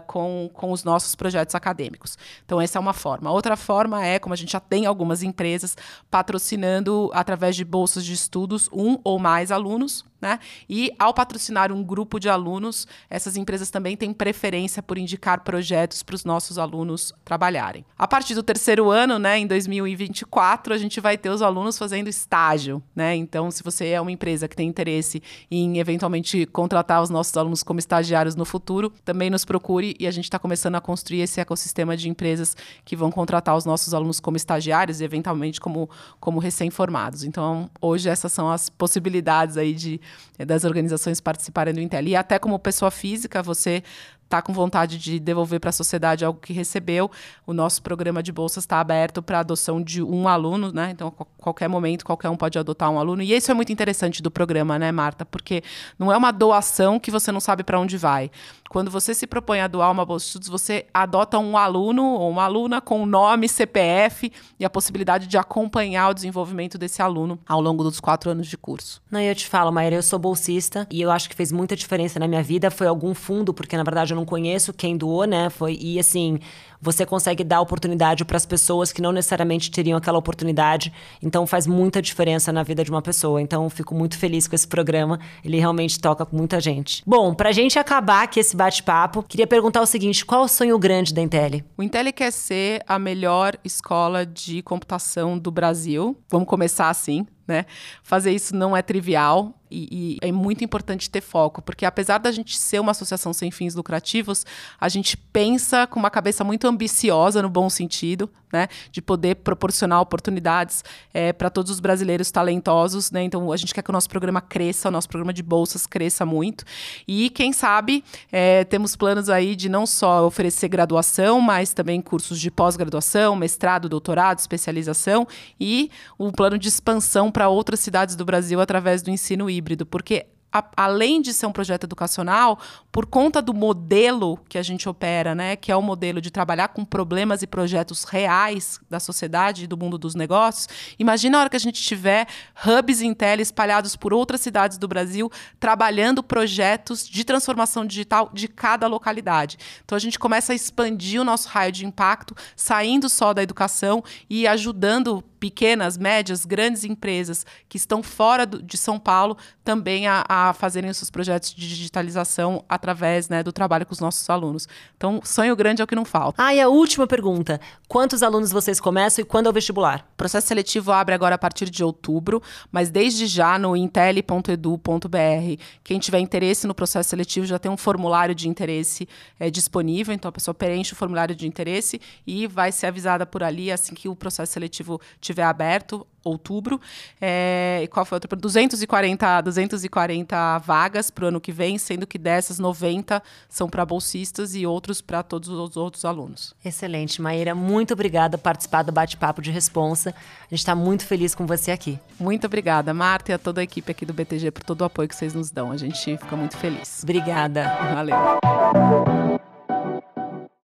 com, 0.07 0.49
com 0.53 0.71
os 0.71 0.83
nossos 0.83 1.15
projetos 1.15 1.55
acadêmicos. 1.55 2.17
Então, 2.45 2.59
essa 2.59 2.77
é 2.77 2.81
uma 2.81 2.93
forma. 2.93 3.31
Outra 3.31 3.55
forma 3.55 4.05
é, 4.05 4.19
como 4.19 4.33
a 4.33 4.37
gente 4.37 4.51
já 4.51 4.59
tem 4.59 4.85
algumas 4.85 5.23
empresas 5.23 5.75
patrocinando 6.09 7.09
através 7.13 7.55
de 7.55 7.63
bolsas 7.63 8.05
de 8.05 8.13
estudos 8.13 8.69
um 8.71 8.97
ou 9.03 9.19
mais 9.19 9.51
alunos 9.51 10.05
né? 10.21 10.39
E 10.69 10.91
ao 10.99 11.13
patrocinar 11.13 11.71
um 11.71 11.83
grupo 11.83 12.19
de 12.19 12.29
alunos, 12.29 12.87
essas 13.09 13.35
empresas 13.35 13.69
também 13.69 13.97
têm 13.97 14.13
preferência 14.13 14.83
por 14.83 14.97
indicar 14.97 15.43
projetos 15.43 16.03
para 16.03 16.15
os 16.15 16.23
nossos 16.23 16.57
alunos 16.57 17.13
trabalharem. 17.25 17.83
A 17.97 18.07
partir 18.07 18.35
do 18.35 18.43
terceiro 18.43 18.89
ano, 18.89 19.17
né, 19.17 19.39
em 19.39 19.47
2024, 19.47 20.73
a 20.73 20.77
gente 20.77 20.99
vai 21.01 21.17
ter 21.17 21.29
os 21.29 21.41
alunos 21.41 21.77
fazendo 21.77 22.07
estágio. 22.07 22.81
Né? 22.95 23.15
Então, 23.15 23.49
se 23.49 23.63
você 23.63 23.87
é 23.89 24.01
uma 24.01 24.11
empresa 24.11 24.47
que 24.47 24.55
tem 24.55 24.67
interesse 24.67 25.21
em 25.49 25.79
eventualmente 25.79 26.45
contratar 26.45 27.01
os 27.01 27.09
nossos 27.09 27.35
alunos 27.35 27.63
como 27.63 27.79
estagiários 27.79 28.35
no 28.35 28.45
futuro, 28.45 28.93
também 29.03 29.29
nos 29.29 29.43
procure 29.43 29.95
e 29.99 30.05
a 30.05 30.11
gente 30.11 30.25
está 30.25 30.37
começando 30.37 30.75
a 30.75 30.81
construir 30.81 31.21
esse 31.21 31.39
ecossistema 31.39 31.97
de 31.97 32.09
empresas 32.09 32.55
que 32.85 32.95
vão 32.95 33.11
contratar 33.11 33.55
os 33.55 33.65
nossos 33.65 33.93
alunos 33.93 34.19
como 34.19 34.37
estagiários 34.37 35.01
e 35.01 35.03
eventualmente 35.03 35.59
como, 35.59 35.89
como 36.19 36.39
recém-formados. 36.39 37.23
Então, 37.23 37.69
hoje 37.81 38.09
essas 38.09 38.31
são 38.31 38.51
as 38.51 38.69
possibilidades 38.69 39.57
aí 39.57 39.73
de 39.73 39.99
das 40.45 40.63
organizações 40.63 41.19
participarem 41.19 41.73
do 41.73 41.81
Intel. 41.81 42.03
E 42.07 42.15
até 42.15 42.39
como 42.39 42.57
pessoa 42.59 42.91
física, 42.91 43.41
você 43.43 43.83
está 44.31 44.41
com 44.41 44.53
vontade 44.53 44.97
de 44.97 45.19
devolver 45.19 45.59
para 45.59 45.69
a 45.69 45.73
sociedade 45.73 46.23
algo 46.23 46.39
que 46.39 46.53
recebeu, 46.53 47.11
o 47.45 47.53
nosso 47.53 47.83
programa 47.83 48.23
de 48.23 48.31
bolsas 48.31 48.63
está 48.63 48.79
aberto 48.79 49.21
para 49.21 49.39
adoção 49.39 49.81
de 49.81 50.01
um 50.01 50.27
aluno, 50.27 50.71
né? 50.71 50.89
Então, 50.91 51.09
a 51.19 51.25
qualquer 51.37 51.67
momento, 51.67 52.05
qualquer 52.05 52.29
um 52.29 52.37
pode 52.37 52.57
adotar 52.57 52.89
um 52.89 52.97
aluno. 52.97 53.21
E 53.21 53.33
isso 53.33 53.51
é 53.51 53.53
muito 53.53 53.73
interessante 53.73 54.21
do 54.23 54.31
programa, 54.31 54.79
né, 54.79 54.91
Marta? 54.91 55.25
Porque 55.25 55.61
não 55.99 56.11
é 56.11 56.15
uma 56.15 56.31
doação 56.31 56.97
que 56.97 57.11
você 57.11 57.31
não 57.31 57.41
sabe 57.41 57.63
para 57.63 57.77
onde 57.77 57.97
vai. 57.97 58.31
Quando 58.71 58.89
você 58.89 59.13
se 59.13 59.27
propõe 59.27 59.59
a 59.59 59.67
doar 59.67 59.91
uma 59.91 60.05
bolsa 60.05 60.23
de 60.23 60.27
estudos, 60.29 60.47
você 60.47 60.85
adota 60.93 61.37
um 61.37 61.57
aluno 61.57 62.05
ou 62.05 62.29
uma 62.29 62.45
aluna 62.45 62.79
com 62.79 63.05
nome, 63.05 63.49
CPF 63.49 64.31
e 64.57 64.63
a 64.63 64.69
possibilidade 64.69 65.27
de 65.27 65.37
acompanhar 65.37 66.07
o 66.07 66.13
desenvolvimento 66.13 66.77
desse 66.77 67.01
aluno 67.01 67.37
ao 67.45 67.59
longo 67.59 67.83
dos 67.83 67.99
quatro 67.99 68.31
anos 68.31 68.47
de 68.47 68.55
curso. 68.55 69.01
Não, 69.11 69.19
eu 69.19 69.35
te 69.35 69.45
falo, 69.45 69.73
Maíra, 69.73 69.97
eu 69.97 70.01
sou 70.01 70.17
bolsista 70.17 70.87
e 70.89 71.01
eu 71.01 71.11
acho 71.11 71.27
que 71.27 71.35
fez 71.35 71.51
muita 71.51 71.75
diferença 71.75 72.17
na 72.17 72.29
minha 72.29 72.41
vida. 72.41 72.71
Foi 72.71 72.87
algum 72.87 73.13
fundo, 73.13 73.53
porque 73.53 73.75
na 73.75 73.83
verdade 73.83 74.13
eu 74.13 74.15
não 74.15 74.20
conheço 74.25 74.73
quem 74.73 74.97
doou, 74.97 75.25
né? 75.25 75.49
Foi, 75.49 75.77
e 75.79 75.99
assim, 75.99 76.39
você 76.81 77.05
consegue 77.05 77.43
dar 77.43 77.61
oportunidade 77.61 78.25
para 78.25 78.37
as 78.37 78.45
pessoas 78.45 78.91
que 78.91 79.01
não 79.01 79.11
necessariamente 79.11 79.69
teriam 79.69 79.97
aquela 79.97 80.17
oportunidade. 80.17 80.91
Então 81.21 81.45
faz 81.45 81.67
muita 81.67 82.01
diferença 82.01 82.51
na 82.51 82.63
vida 82.63 82.83
de 82.83 82.89
uma 82.89 83.01
pessoa. 83.01 83.41
Então 83.41 83.69
fico 83.69 83.93
muito 83.93 84.17
feliz 84.17 84.47
com 84.47 84.55
esse 84.55 84.67
programa. 84.67 85.19
Ele 85.43 85.59
realmente 85.59 85.99
toca 85.99 86.25
com 86.25 86.35
muita 86.35 86.59
gente. 86.59 87.03
Bom, 87.05 87.33
pra 87.33 87.51
gente 87.51 87.77
acabar 87.77 88.23
aqui 88.23 88.39
esse 88.39 88.55
bate-papo, 88.55 89.23
queria 89.23 89.47
perguntar 89.47 89.81
o 89.81 89.85
seguinte: 89.85 90.25
qual 90.25 90.43
o 90.43 90.47
sonho 90.47 90.77
grande 90.79 91.13
da 91.13 91.21
Intel? 91.21 91.61
O 91.77 91.83
Intel 91.83 92.11
quer 92.13 92.31
ser 92.31 92.83
a 92.87 92.97
melhor 92.97 93.57
escola 93.63 94.25
de 94.25 94.61
computação 94.61 95.37
do 95.37 95.51
Brasil. 95.51 96.17
Vamos 96.29 96.47
começar 96.47 96.89
assim, 96.89 97.25
né? 97.47 97.65
Fazer 98.03 98.31
isso 98.31 98.55
não 98.55 98.75
é 98.75 98.81
trivial 98.81 99.53
e, 99.71 100.17
e, 100.21 100.27
é 100.27 100.31
muito 100.31 100.63
importante 100.63 101.09
ter 101.09 101.21
foco, 101.21 101.61
porque 101.61 101.85
apesar 101.85 102.17
da 102.17 102.31
gente 102.31 102.57
ser 102.57 102.79
uma 102.79 102.91
associação 102.91 103.31
sem 103.31 103.49
fins 103.49 103.73
lucrativos, 103.73 104.45
a 104.79 104.89
gente 104.89 105.15
pensa 105.15 105.87
com 105.87 105.99
uma 105.99 106.09
cabeça 106.09 106.43
muito 106.43 106.67
ambiciosa, 106.71 107.41
no 107.41 107.49
bom 107.49 107.69
sentido, 107.69 108.29
né? 108.51 108.67
De 108.91 109.01
poder 109.01 109.35
proporcionar 109.35 110.01
oportunidades 110.01 110.83
é, 111.13 111.31
para 111.31 111.49
todos 111.49 111.71
os 111.71 111.79
brasileiros 111.79 112.31
talentosos, 112.31 113.11
né? 113.11 113.23
Então 113.23 113.51
a 113.51 113.57
gente 113.57 113.73
quer 113.73 113.81
que 113.81 113.89
o 113.89 113.93
nosso 113.93 114.09
programa 114.09 114.41
cresça, 114.41 114.89
o 114.89 114.91
nosso 114.91 115.07
programa 115.07 115.31
de 115.33 115.43
bolsas 115.43 115.85
cresça 115.85 116.25
muito. 116.25 116.63
E 117.07 117.29
quem 117.29 117.53
sabe 117.53 118.03
é, 118.31 118.63
temos 118.63 118.95
planos 118.95 119.29
aí 119.29 119.55
de 119.55 119.69
não 119.69 119.85
só 119.85 120.25
oferecer 120.25 120.67
graduação, 120.67 121.39
mas 121.39 121.73
também 121.73 122.01
cursos 122.01 122.39
de 122.39 122.49
pós-graduação, 122.49 123.35
mestrado, 123.35 123.87
doutorado, 123.87 124.39
especialização 124.39 125.27
e 125.59 125.89
um 126.19 126.31
plano 126.31 126.57
de 126.57 126.67
expansão 126.67 127.31
para 127.31 127.49
outras 127.49 127.79
cidades 127.79 128.15
do 128.15 128.25
Brasil 128.25 128.59
através 128.59 129.01
do 129.01 129.09
ensino 129.09 129.49
híbrido, 129.49 129.85
porque 129.85 130.25
a, 130.51 130.63
além 130.75 131.21
de 131.21 131.33
ser 131.33 131.45
um 131.45 131.51
projeto 131.51 131.85
educacional, 131.85 132.59
por 132.91 133.05
conta 133.05 133.41
do 133.41 133.53
modelo 133.53 134.37
que 134.49 134.57
a 134.57 134.63
gente 134.63 134.87
opera, 134.89 135.33
né, 135.33 135.55
que 135.55 135.71
é 135.71 135.75
o 135.75 135.81
modelo 135.81 136.19
de 136.19 136.29
trabalhar 136.29 136.69
com 136.69 136.83
problemas 136.83 137.41
e 137.41 137.47
projetos 137.47 138.03
reais 138.03 138.79
da 138.89 138.99
sociedade 138.99 139.63
e 139.63 139.67
do 139.67 139.77
mundo 139.77 139.97
dos 139.97 140.15
negócios, 140.15 140.67
imagina 140.99 141.37
a 141.37 141.41
hora 141.41 141.49
que 141.49 141.55
a 141.55 141.59
gente 141.59 141.81
tiver 141.81 142.27
hubs 142.65 143.01
Intel 143.01 143.39
espalhados 143.39 143.95
por 143.95 144.13
outras 144.13 144.41
cidades 144.41 144.77
do 144.77 144.87
Brasil, 144.87 145.31
trabalhando 145.59 146.21
projetos 146.21 147.07
de 147.07 147.23
transformação 147.23 147.85
digital 147.85 148.29
de 148.33 148.47
cada 148.47 148.87
localidade. 148.87 149.57
Então 149.85 149.95
a 149.95 149.99
gente 149.99 150.19
começa 150.19 150.51
a 150.51 150.55
expandir 150.55 151.21
o 151.21 151.23
nosso 151.23 151.47
raio 151.47 151.71
de 151.71 151.85
impacto, 151.85 152.35
saindo 152.55 153.07
só 153.09 153.33
da 153.33 153.41
educação 153.41 154.03
e 154.29 154.47
ajudando 154.47 155.23
pequenas, 155.41 155.97
médias, 155.97 156.45
grandes 156.45 156.83
empresas 156.83 157.43
que 157.67 157.75
estão 157.75 158.03
fora 158.03 158.45
do, 158.45 158.61
de 158.61 158.77
São 158.77 158.99
Paulo 158.99 159.35
também 159.63 160.05
a, 160.05 160.23
a, 160.29 160.53
fazerem 160.53 160.87
os 160.87 160.97
seus 160.97 161.09
projetos 161.09 161.51
de 161.51 161.67
digitalização 161.67 162.63
através 162.69 163.27
né, 163.27 163.41
do 163.41 163.51
trabalho 163.51 163.83
com 163.83 163.91
os 163.91 163.99
nossos 163.99 164.29
alunos. 164.29 164.67
Então, 164.95 165.19
sonho 165.23 165.55
grande 165.55 165.81
é 165.81 165.83
o 165.83 165.87
que 165.87 165.95
não 165.95 166.05
falta. 166.05 166.43
Ah, 166.43 166.53
e 166.53 166.61
a 166.61 166.69
última 166.69 167.07
pergunta: 167.07 167.59
quantos 167.87 168.21
alunos 168.21 168.51
vocês 168.51 168.79
começam 168.79 169.23
e 169.23 169.25
quando 169.25 169.47
é 169.47 169.49
o 169.49 169.53
vestibular? 169.53 170.05
O 170.13 170.15
processo 170.15 170.47
seletivo 170.47 170.91
abre 170.91 171.15
agora 171.15 171.33
a 171.33 171.39
partir 171.39 171.71
de 171.71 171.83
outubro, 171.83 172.39
mas 172.71 172.91
desde 172.91 173.25
já 173.25 173.57
no 173.57 173.75
intel.edu.br. 173.75 175.63
Quem 175.83 175.97
tiver 175.97 176.19
interesse 176.19 176.67
no 176.67 176.75
processo 176.75 177.09
seletivo 177.09 177.47
já 177.47 177.57
tem 177.57 177.71
um 177.71 177.77
formulário 177.77 178.35
de 178.35 178.47
interesse 178.47 179.09
é, 179.39 179.49
disponível, 179.49 180.13
então 180.13 180.29
a 180.29 180.31
pessoa 180.31 180.53
preenche 180.53 180.93
o 180.93 180.95
formulário 180.95 181.33
de 181.33 181.47
interesse 181.47 181.99
e 182.27 182.45
vai 182.45 182.71
ser 182.71 182.85
avisada 182.85 183.25
por 183.25 183.41
ali 183.41 183.71
assim 183.71 183.95
que 183.95 184.07
o 184.07 184.15
processo 184.15 184.53
seletivo 184.53 185.01
tiver 185.19 185.30
estiver 185.31 185.43
aberto, 185.43 186.05
outubro. 186.23 186.79
É, 187.19 187.87
qual 187.91 188.05
foi 188.05 188.17
outra? 188.17 188.35
240, 188.35 189.41
240 189.41 190.57
vagas 190.59 191.09
para 191.09 191.25
o 191.25 191.27
ano 191.27 191.41
que 191.41 191.51
vem, 191.51 191.77
sendo 191.77 192.05
que 192.05 192.17
dessas 192.17 192.59
90 192.59 193.21
são 193.49 193.69
para 193.69 193.85
bolsistas 193.85 194.55
e 194.55 194.65
outros 194.65 195.01
para 195.01 195.23
todos 195.23 195.49
os 195.49 195.77
outros 195.77 196.05
alunos. 196.05 196.53
Excelente, 196.63 197.21
Maíra. 197.21 197.55
Muito 197.55 197.93
obrigada 197.93 198.37
por 198.37 198.43
participar 198.43 198.83
do 198.83 198.91
bate-papo 198.91 199.41
de 199.41 199.51
responsa. 199.51 200.11
A 200.11 200.49
gente 200.49 200.59
está 200.59 200.75
muito 200.75 201.05
feliz 201.05 201.33
com 201.33 201.45
você 201.45 201.71
aqui. 201.71 201.99
Muito 202.19 202.45
obrigada, 202.45 202.93
Marta, 202.93 203.31
e 203.31 203.35
a 203.35 203.39
toda 203.39 203.61
a 203.61 203.63
equipe 203.63 203.91
aqui 203.91 204.05
do 204.05 204.13
BTG 204.13 204.51
por 204.51 204.63
todo 204.63 204.81
o 204.81 204.85
apoio 204.85 205.07
que 205.07 205.15
vocês 205.15 205.33
nos 205.33 205.49
dão. 205.49 205.71
A 205.71 205.77
gente 205.77 206.17
fica 206.17 206.35
muito 206.35 206.57
feliz. 206.57 207.01
Obrigada. 207.03 207.63
Valeu. 207.93 209.20